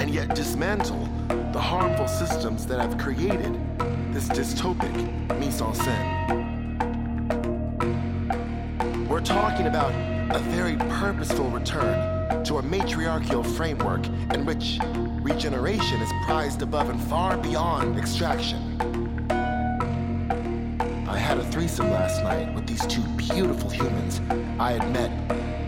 and 0.00 0.08
yet 0.08 0.34
dismantle 0.34 1.06
the 1.52 1.60
harmful 1.60 2.08
systems 2.08 2.64
that 2.64 2.80
have 2.80 2.96
created 2.96 3.52
this 4.14 4.26
dystopic 4.30 4.90
mise 5.38 5.60
en 5.60 5.74
scène. 5.74 6.08
We're 9.06 9.20
talking 9.20 9.66
about 9.66 9.92
a 10.34 10.38
very 10.38 10.76
purposeful 10.98 11.50
return 11.50 12.42
to 12.44 12.56
a 12.56 12.62
matriarchal 12.62 13.44
framework 13.44 14.06
in 14.32 14.46
which 14.46 14.78
regeneration 15.20 16.00
is 16.00 16.10
prized 16.24 16.62
above 16.62 16.88
and 16.88 17.02
far 17.02 17.36
beyond 17.36 17.98
extraction. 17.98 19.07
Threesome 21.58 21.90
last 21.90 22.22
night 22.22 22.54
with 22.54 22.68
these 22.68 22.86
two 22.86 23.02
beautiful 23.16 23.68
humans 23.68 24.20
I 24.60 24.70
had 24.74 24.92
met 24.92 25.10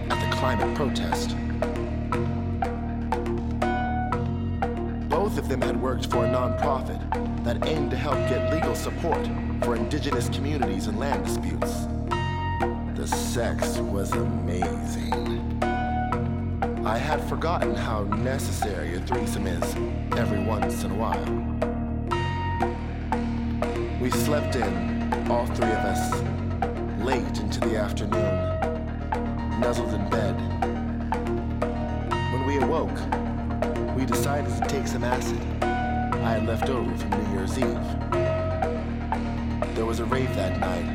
at 0.09 0.31
the 0.31 0.37
climate 0.37 0.73
protest. 0.77 1.31
Both 5.09 5.37
of 5.37 5.49
them 5.49 5.61
had 5.61 5.83
worked 5.83 6.07
for 6.07 6.25
a 6.27 6.29
nonprofit 6.29 7.43
that 7.43 7.67
aimed 7.67 7.91
to 7.91 7.97
help 7.97 8.15
get 8.29 8.55
legal 8.55 8.77
support 8.77 9.19
for 9.65 9.75
indigenous 9.75 10.29
communities 10.29 10.87
and 10.87 10.97
land 10.97 11.25
disputes. 11.25 11.89
The 12.95 13.09
sex 13.09 13.79
was 13.79 14.13
amazing. 14.13 15.59
I 16.87 16.99
had 16.99 17.21
forgotten 17.29 17.75
how 17.75 18.05
necessary 18.05 18.95
a 18.95 19.01
threesome 19.01 19.49
is 19.49 19.75
every 20.17 20.45
once 20.45 20.85
in 20.85 20.93
a 20.93 20.95
while. 20.95 21.27
We 24.01 24.11
slept 24.13 24.55
in, 24.55 25.00
all 25.31 25.47
three 25.47 25.71
of 25.71 25.85
us, 25.85 26.23
late 27.05 27.39
into 27.39 27.61
the 27.61 27.77
afternoon, 27.77 29.61
nuzzled 29.61 29.95
in 29.95 30.09
bed. 30.11 30.35
When 32.33 32.47
we 32.47 32.57
awoke, 32.59 32.99
we 33.97 34.05
decided 34.05 34.51
to 34.63 34.69
take 34.69 34.87
some 34.87 35.05
acid 35.05 35.41
I 35.63 36.35
had 36.35 36.47
left 36.47 36.69
over 36.69 36.95
from 36.97 37.11
New 37.11 37.33
Year's 37.33 37.59
Eve. 37.59 37.87
There 39.75 39.87
was 39.87 40.01
a 40.01 40.05
rave 40.05 40.35
that 40.37 40.61
night. 40.61 40.87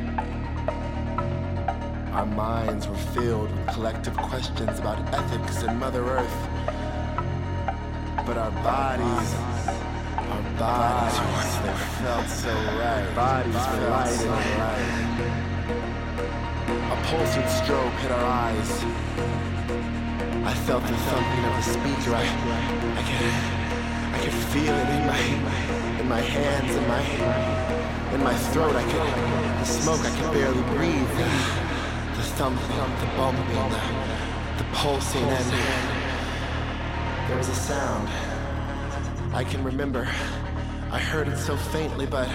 Our 2.12 2.26
minds 2.26 2.86
were 2.86 2.96
filled 2.96 3.50
with 3.50 3.66
collective 3.66 4.16
questions 4.16 4.78
about 4.78 4.98
ethics 5.12 5.62
and 5.62 5.80
Mother 5.80 6.04
Earth. 6.04 6.48
But 8.24 8.38
our 8.38 8.52
bodies, 8.62 9.34
bodies, 10.58 11.16
they 11.62 11.74
felt 12.02 12.28
so 12.28 12.52
right. 12.80 13.06
Bodies 13.14 13.54
were 13.54 13.88
light 13.90 14.20
and 14.20 14.30
right. 14.60 15.16
A 16.92 16.96
pulsing 17.06 17.48
strobe 17.58 17.96
hit 18.00 18.10
our 18.10 18.24
eyes. 18.24 18.70
I 20.44 20.54
felt 20.66 20.82
the 20.82 20.96
thumping 21.08 21.44
of 21.44 21.54
the 21.56 21.62
speaker. 21.62 22.14
I, 22.14 22.24
I 22.96 23.02
could, 23.08 23.36
I 24.14 24.18
could 24.22 24.36
feel 24.52 24.74
it 24.74 24.88
in 24.96 25.06
my, 25.06 25.20
in 26.00 26.08
my 26.08 26.20
hands, 26.20 26.74
in 26.74 26.86
my, 26.88 27.02
in 28.14 28.22
my 28.22 28.34
throat. 28.52 28.76
I 28.76 28.84
could, 28.84 29.60
the 29.60 29.64
smoke. 29.64 30.00
I 30.00 30.10
could 30.16 30.32
barely 30.32 30.62
breathe. 30.74 31.16
The 32.16 32.22
thumping, 32.38 32.66
the 33.00 33.06
bumping, 33.16 33.70
the, 33.70 33.82
the 34.58 34.64
pulsing, 34.72 35.22
and 35.22 35.52
there 37.28 37.36
was 37.36 37.48
a 37.48 37.54
sound. 37.54 38.08
I 39.34 39.44
can 39.44 39.62
remember. 39.62 40.08
I 40.96 40.98
heard 40.98 41.28
it 41.28 41.36
so 41.36 41.58
faintly, 41.58 42.06
but 42.06 42.26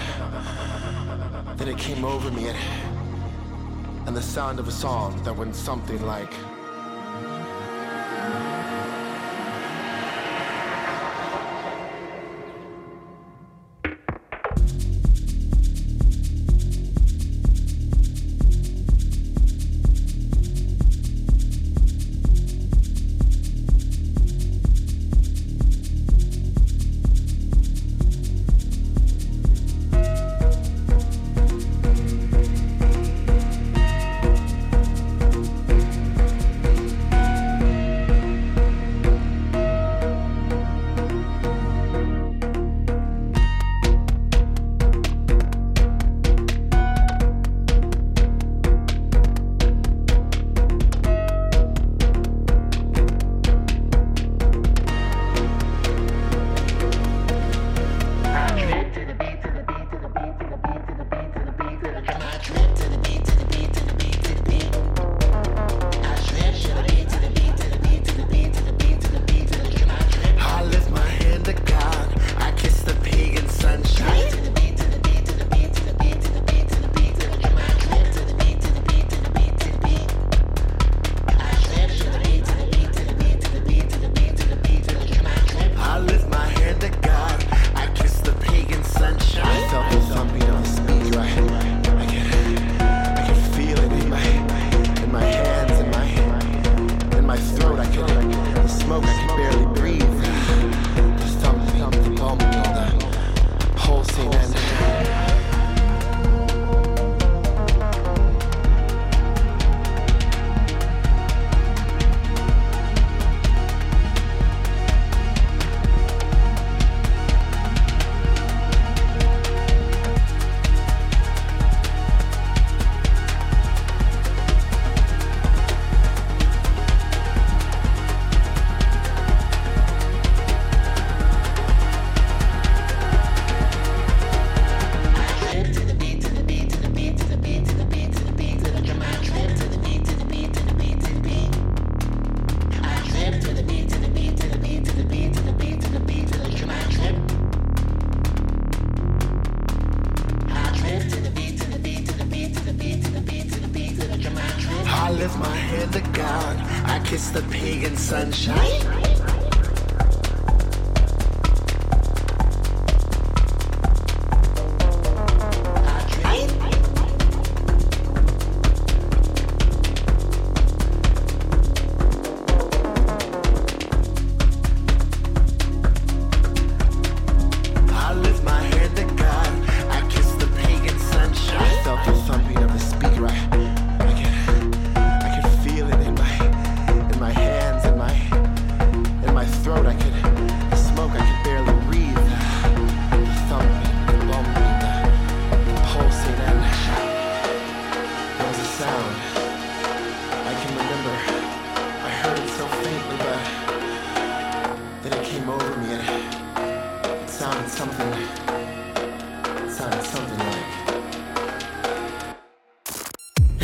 then 1.56 1.66
it 1.66 1.78
came 1.78 2.04
over 2.04 2.30
me, 2.30 2.46
and, 2.46 2.58
and 4.06 4.16
the 4.16 4.22
sound 4.22 4.60
of 4.60 4.68
a 4.68 4.70
song 4.70 5.20
that 5.24 5.36
went 5.36 5.56
something 5.56 6.00
like. 6.06 6.32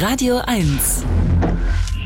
Radio 0.00 0.36
1. 0.46 1.02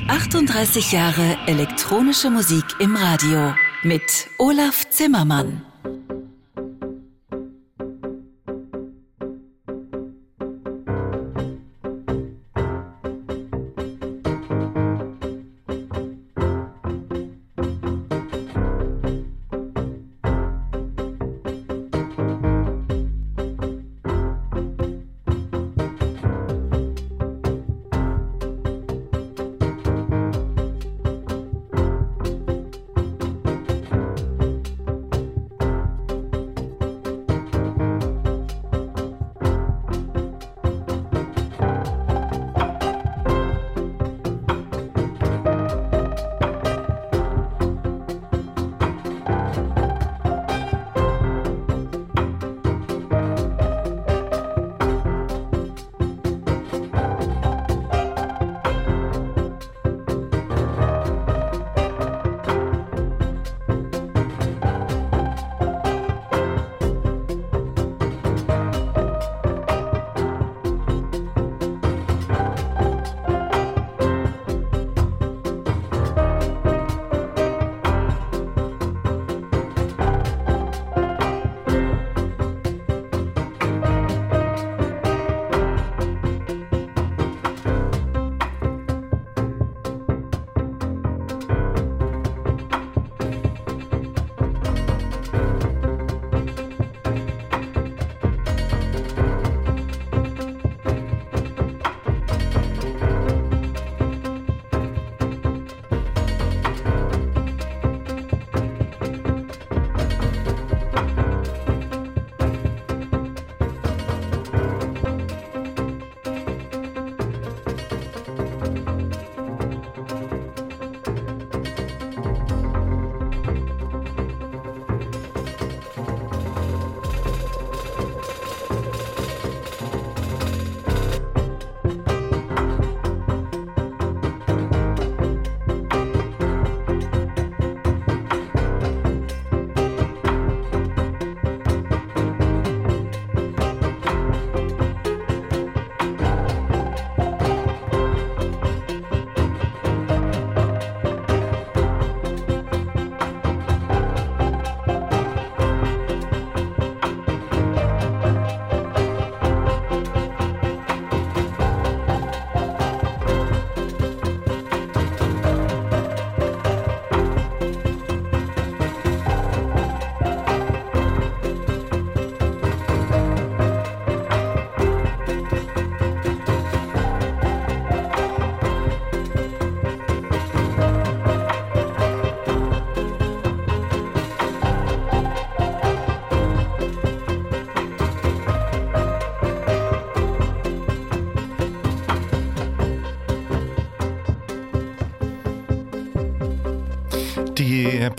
38 0.09 0.93
Jahre 0.93 1.37
elektronische 1.47 2.31
Musik 2.31 2.65
im 2.79 2.97
Radio 2.97 3.53
mit 3.83 4.29
Olaf 4.39 4.89
Zimmermann. 4.89 5.61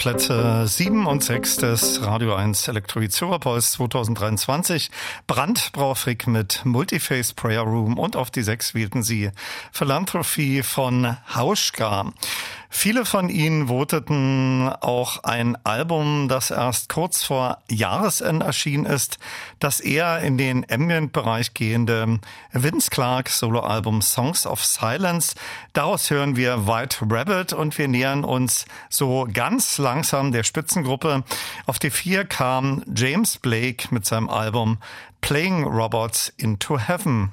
Plätze 0.04 0.68
7 0.68 1.06
und 1.06 1.24
6 1.24 1.58
des 1.58 2.06
Radio 2.06 2.36
1 2.36 2.68
Electrobeats 2.68 3.16
Superpulse 3.16 3.72
2023. 3.72 4.92
Brandbraufrick 5.28 6.28
mit 6.28 6.66
Multiface 6.66 7.32
Prayer 7.32 7.62
Room 7.62 7.98
und 7.98 8.18
auf 8.18 8.30
die 8.30 8.42
6 8.42 8.74
wählten 8.74 9.02
sie 9.02 9.32
Philanthropy 9.72 10.62
von 10.62 11.16
Hauschka. 11.34 12.12
Viele 12.76 13.06
von 13.06 13.30
ihnen 13.30 13.70
voteten 13.70 14.68
auch 14.82 15.24
ein 15.24 15.56
Album, 15.64 16.28
das 16.28 16.50
erst 16.50 16.90
kurz 16.90 17.24
vor 17.24 17.60
Jahresende 17.70 18.48
erschienen 18.48 18.86
ist, 18.86 19.20
das 19.60 19.80
eher 19.80 20.20
in 20.20 20.40
den 20.40 20.66
Ambient-Bereich 20.70 21.54
gehende 21.54 22.20
Vince 22.52 22.90
Clark 22.90 23.30
Soloalbum 23.30 24.02
Songs 24.02 24.48
of 24.48 24.66
Silence. 24.66 25.36
Daraus 25.74 26.10
hören 26.10 26.36
wir 26.36 26.68
White 26.68 27.06
Rabbit 27.10 27.54
und 27.54 27.78
wir 27.78 27.88
nähern 27.88 28.26
uns 28.26 28.66
so 28.90 29.28
ganz 29.32 29.78
langsam 29.78 30.32
der 30.32 30.44
Spitzengruppe. 30.44 31.24
Auf 31.68 31.78
die 31.78 31.92
vier 31.92 32.26
kam 32.26 32.84
James 32.94 33.38
Blake 33.38 33.90
mit 33.92 34.06
seinem 34.06 34.30
Album 34.30 34.80
Playing 35.22 35.64
Robots 35.64 36.34
into 36.38 36.80
Heaven. 36.80 37.32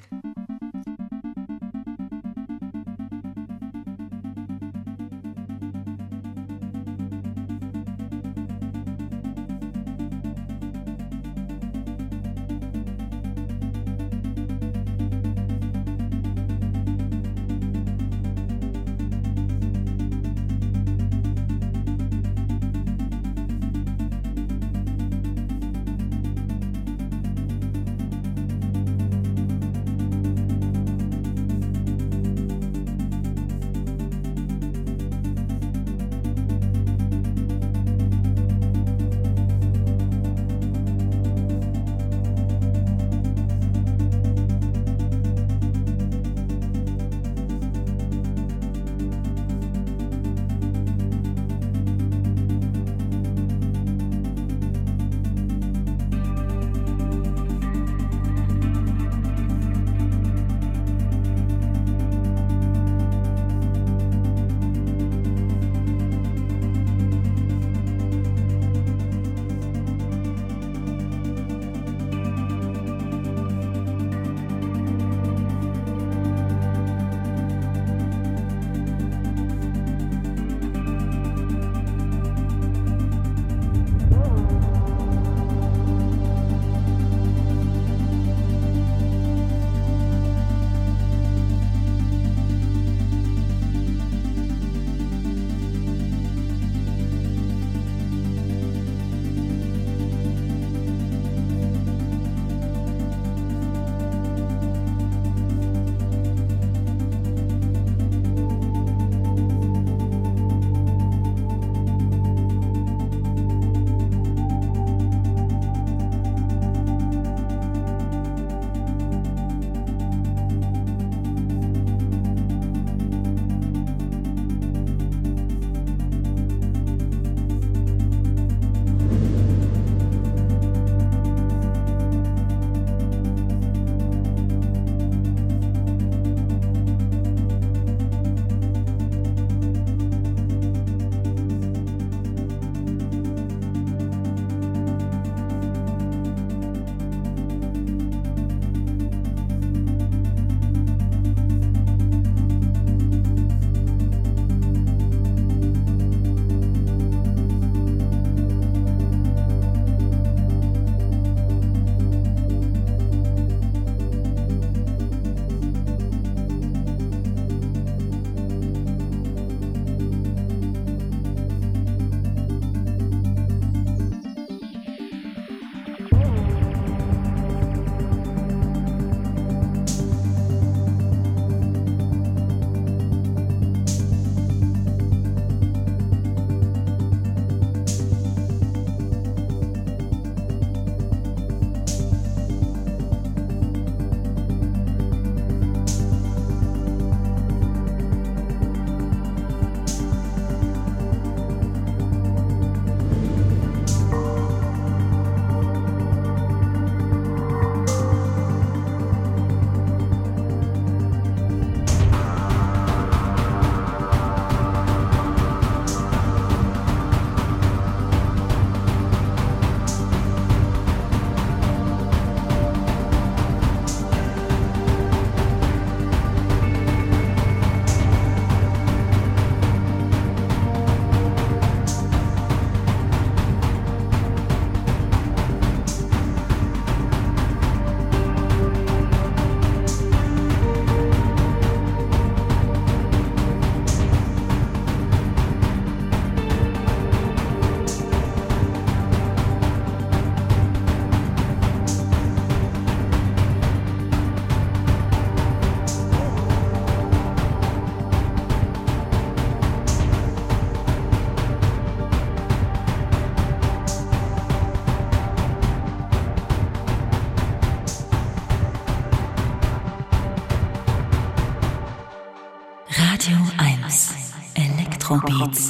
Electrobeats. 275.22 275.69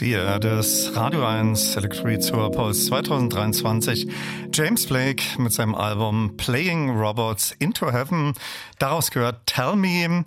4 0.00 0.38
des 0.38 0.96
Radio 0.96 1.26
1 1.26 1.76
Electric 1.76 2.20
Tour 2.26 2.50
Post 2.50 2.86
2023. 2.86 4.08
James 4.50 4.86
Blake 4.86 5.22
mit 5.36 5.52
seinem 5.52 5.74
Album 5.74 6.38
Playing 6.38 6.88
Robots 6.88 7.54
into 7.58 7.92
Heaven. 7.92 8.32
Daraus 8.78 9.10
gehört 9.10 9.44
Tell 9.44 9.76
Me. 9.76 10.24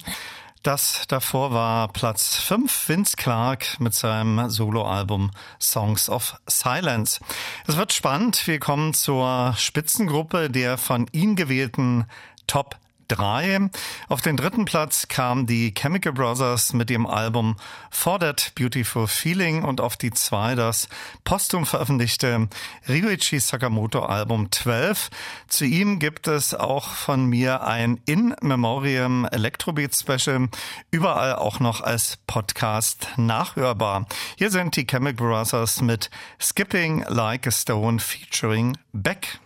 Das 0.61 1.05
davor 1.07 1.53
war 1.53 1.87
Platz 1.87 2.35
5 2.35 2.87
Vince 2.87 3.17
Clark 3.17 3.79
mit 3.79 3.95
seinem 3.95 4.47
Soloalbum 4.47 5.31
Songs 5.59 6.07
of 6.07 6.35
Silence. 6.45 7.19
Es 7.65 7.75
wird 7.75 7.93
spannend. 7.93 8.45
Wir 8.45 8.59
kommen 8.59 8.93
zur 8.93 9.55
Spitzengruppe 9.57 10.51
der 10.51 10.77
von 10.77 11.07
ihm 11.13 11.35
gewählten 11.35 12.05
Top 12.45 12.77
3. 13.07 13.69
Auf 14.09 14.21
den 14.21 14.37
dritten 14.37 14.65
Platz 14.65 15.07
kamen 15.07 15.45
die 15.45 15.73
Chemical 15.73 16.13
Brothers 16.13 16.73
mit 16.73 16.89
dem 16.89 17.05
Album 17.05 17.55
For 17.89 18.19
That 18.19 18.53
Beautiful 18.55 19.07
Feeling 19.07 19.63
und 19.63 19.81
auf 19.81 19.97
die 19.97 20.11
2 20.11 20.55
das 20.55 20.87
posthum 21.23 21.65
veröffentlichte 21.65 22.47
Ryuichi 22.87 23.39
Sakamoto 23.39 23.99
Album 24.03 24.51
12. 24.51 25.09
Zu 25.47 25.65
ihm 25.65 25.99
gibt 25.99 26.27
es 26.27 26.53
auch 26.53 26.89
von 26.89 27.25
mir 27.25 27.63
ein 27.63 27.99
In 28.05 28.35
Memoriam 28.41 29.25
Electrobeat 29.31 29.95
Special, 29.95 30.49
überall 30.91 31.35
auch 31.35 31.59
noch 31.59 31.81
als 31.81 32.17
Podcast 32.27 33.07
nachhörbar. 33.17 34.07
Hier 34.37 34.51
sind 34.51 34.75
die 34.75 34.85
Chemical 34.85 35.27
Brothers 35.27 35.81
mit 35.81 36.09
Skipping 36.41 37.05
Like 37.07 37.47
a 37.47 37.51
Stone 37.51 37.99
featuring 37.99 38.77
Beck. 38.91 39.39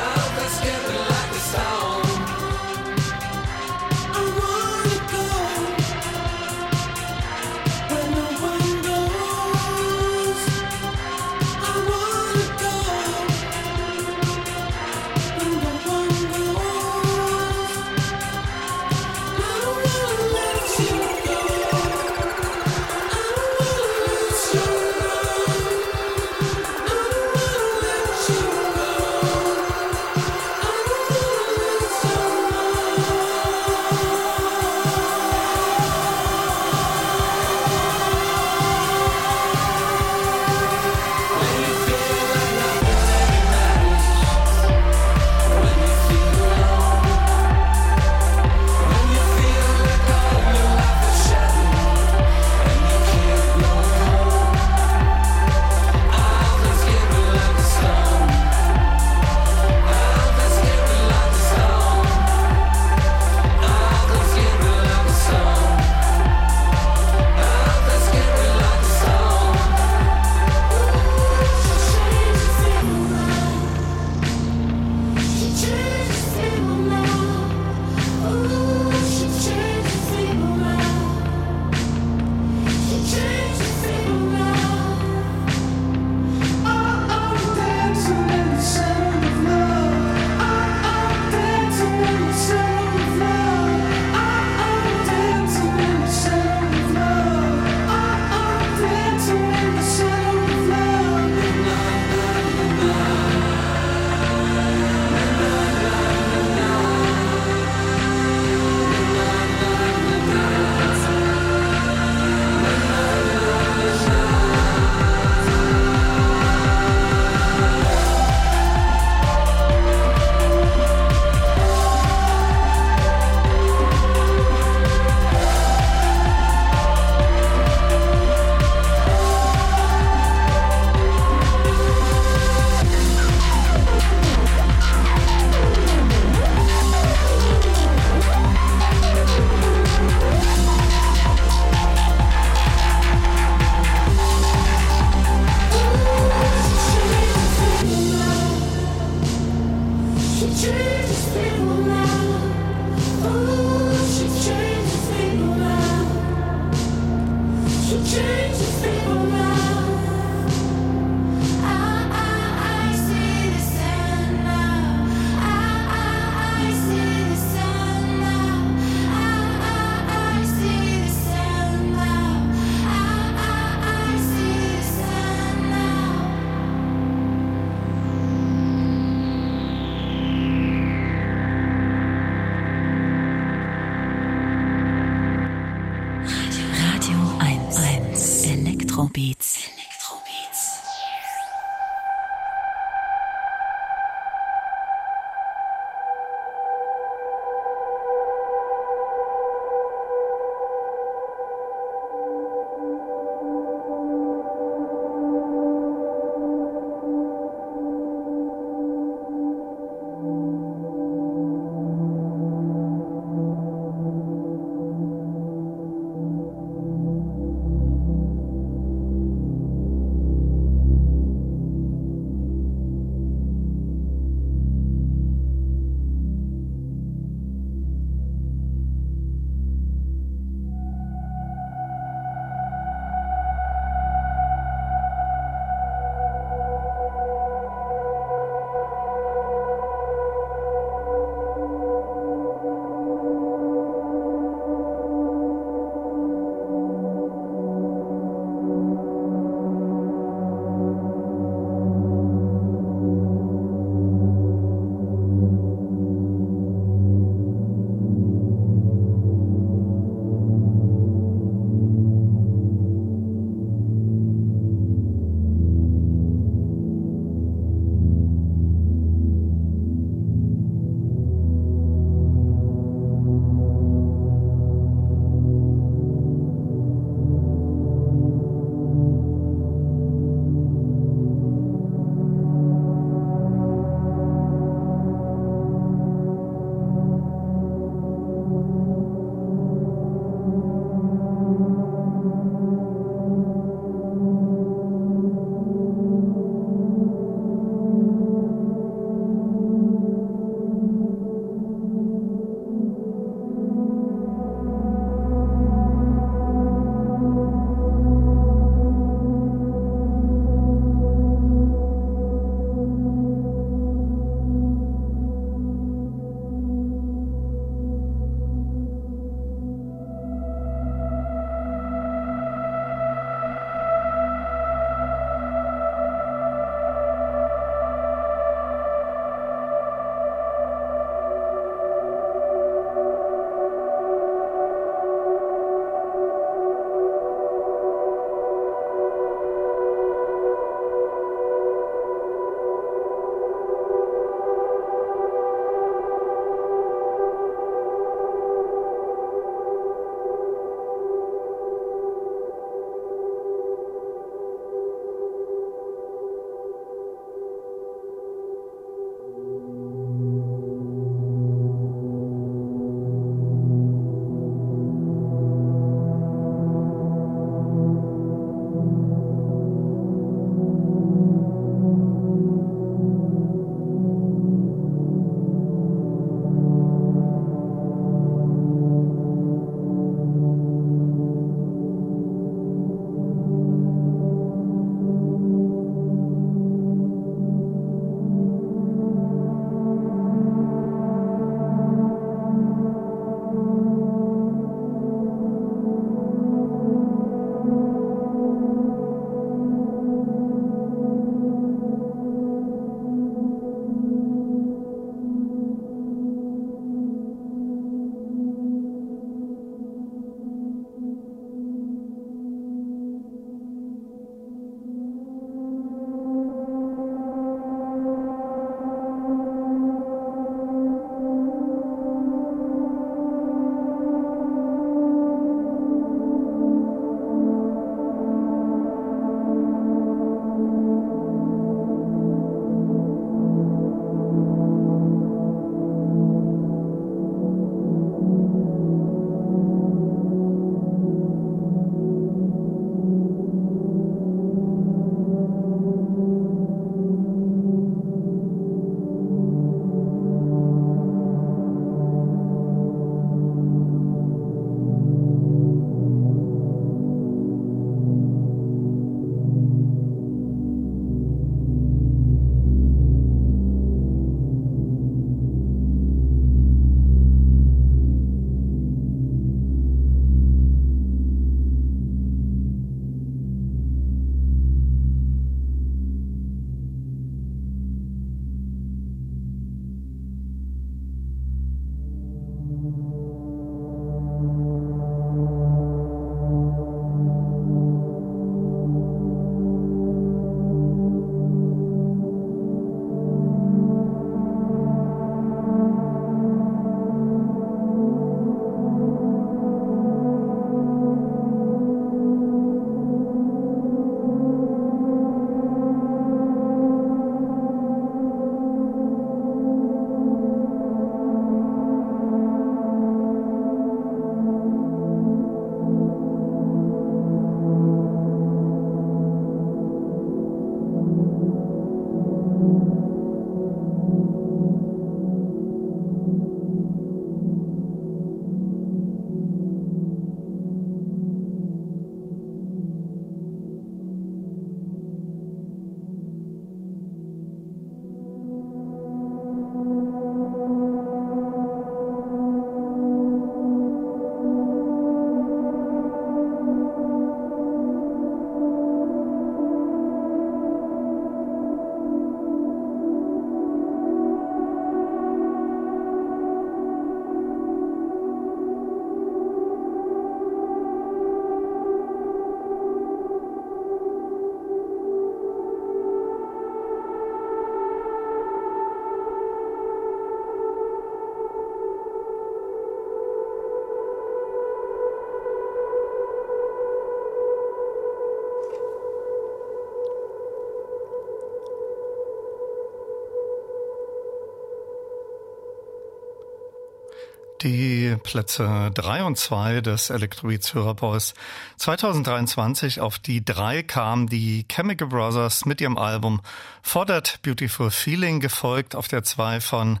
Plätze 588.34 588.90
3 588.92 589.22
und 589.22 589.38
2 589.38 589.80
des 589.80 590.10
Electrobeats 590.10 590.74
Hörerboys 590.74 591.34
2023 591.76 593.00
auf 593.00 593.20
die 593.20 593.44
3 593.44 593.84
kam 593.84 594.28
die 594.28 594.66
Chemical 594.68 595.06
Brothers 595.06 595.66
mit 595.66 595.80
ihrem 595.80 595.96
Album 595.96 596.40
For 596.82 597.06
That 597.06 597.38
Beautiful 597.42 597.92
Feeling, 597.92 598.40
gefolgt 598.40 598.96
auf 598.96 599.06
der 599.06 599.22
2 599.22 599.60
von 599.60 600.00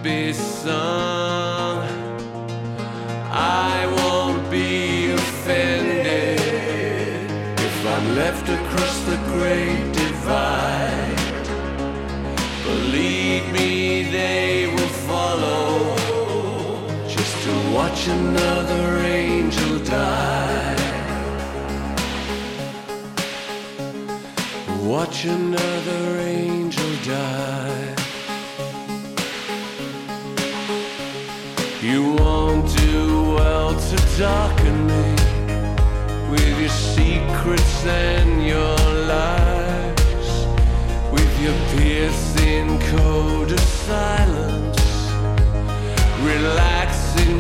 be 0.03 0.33
some. 0.33 1.18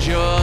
joy. 0.09 0.38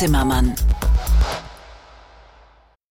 Zimmermann. 0.00 0.69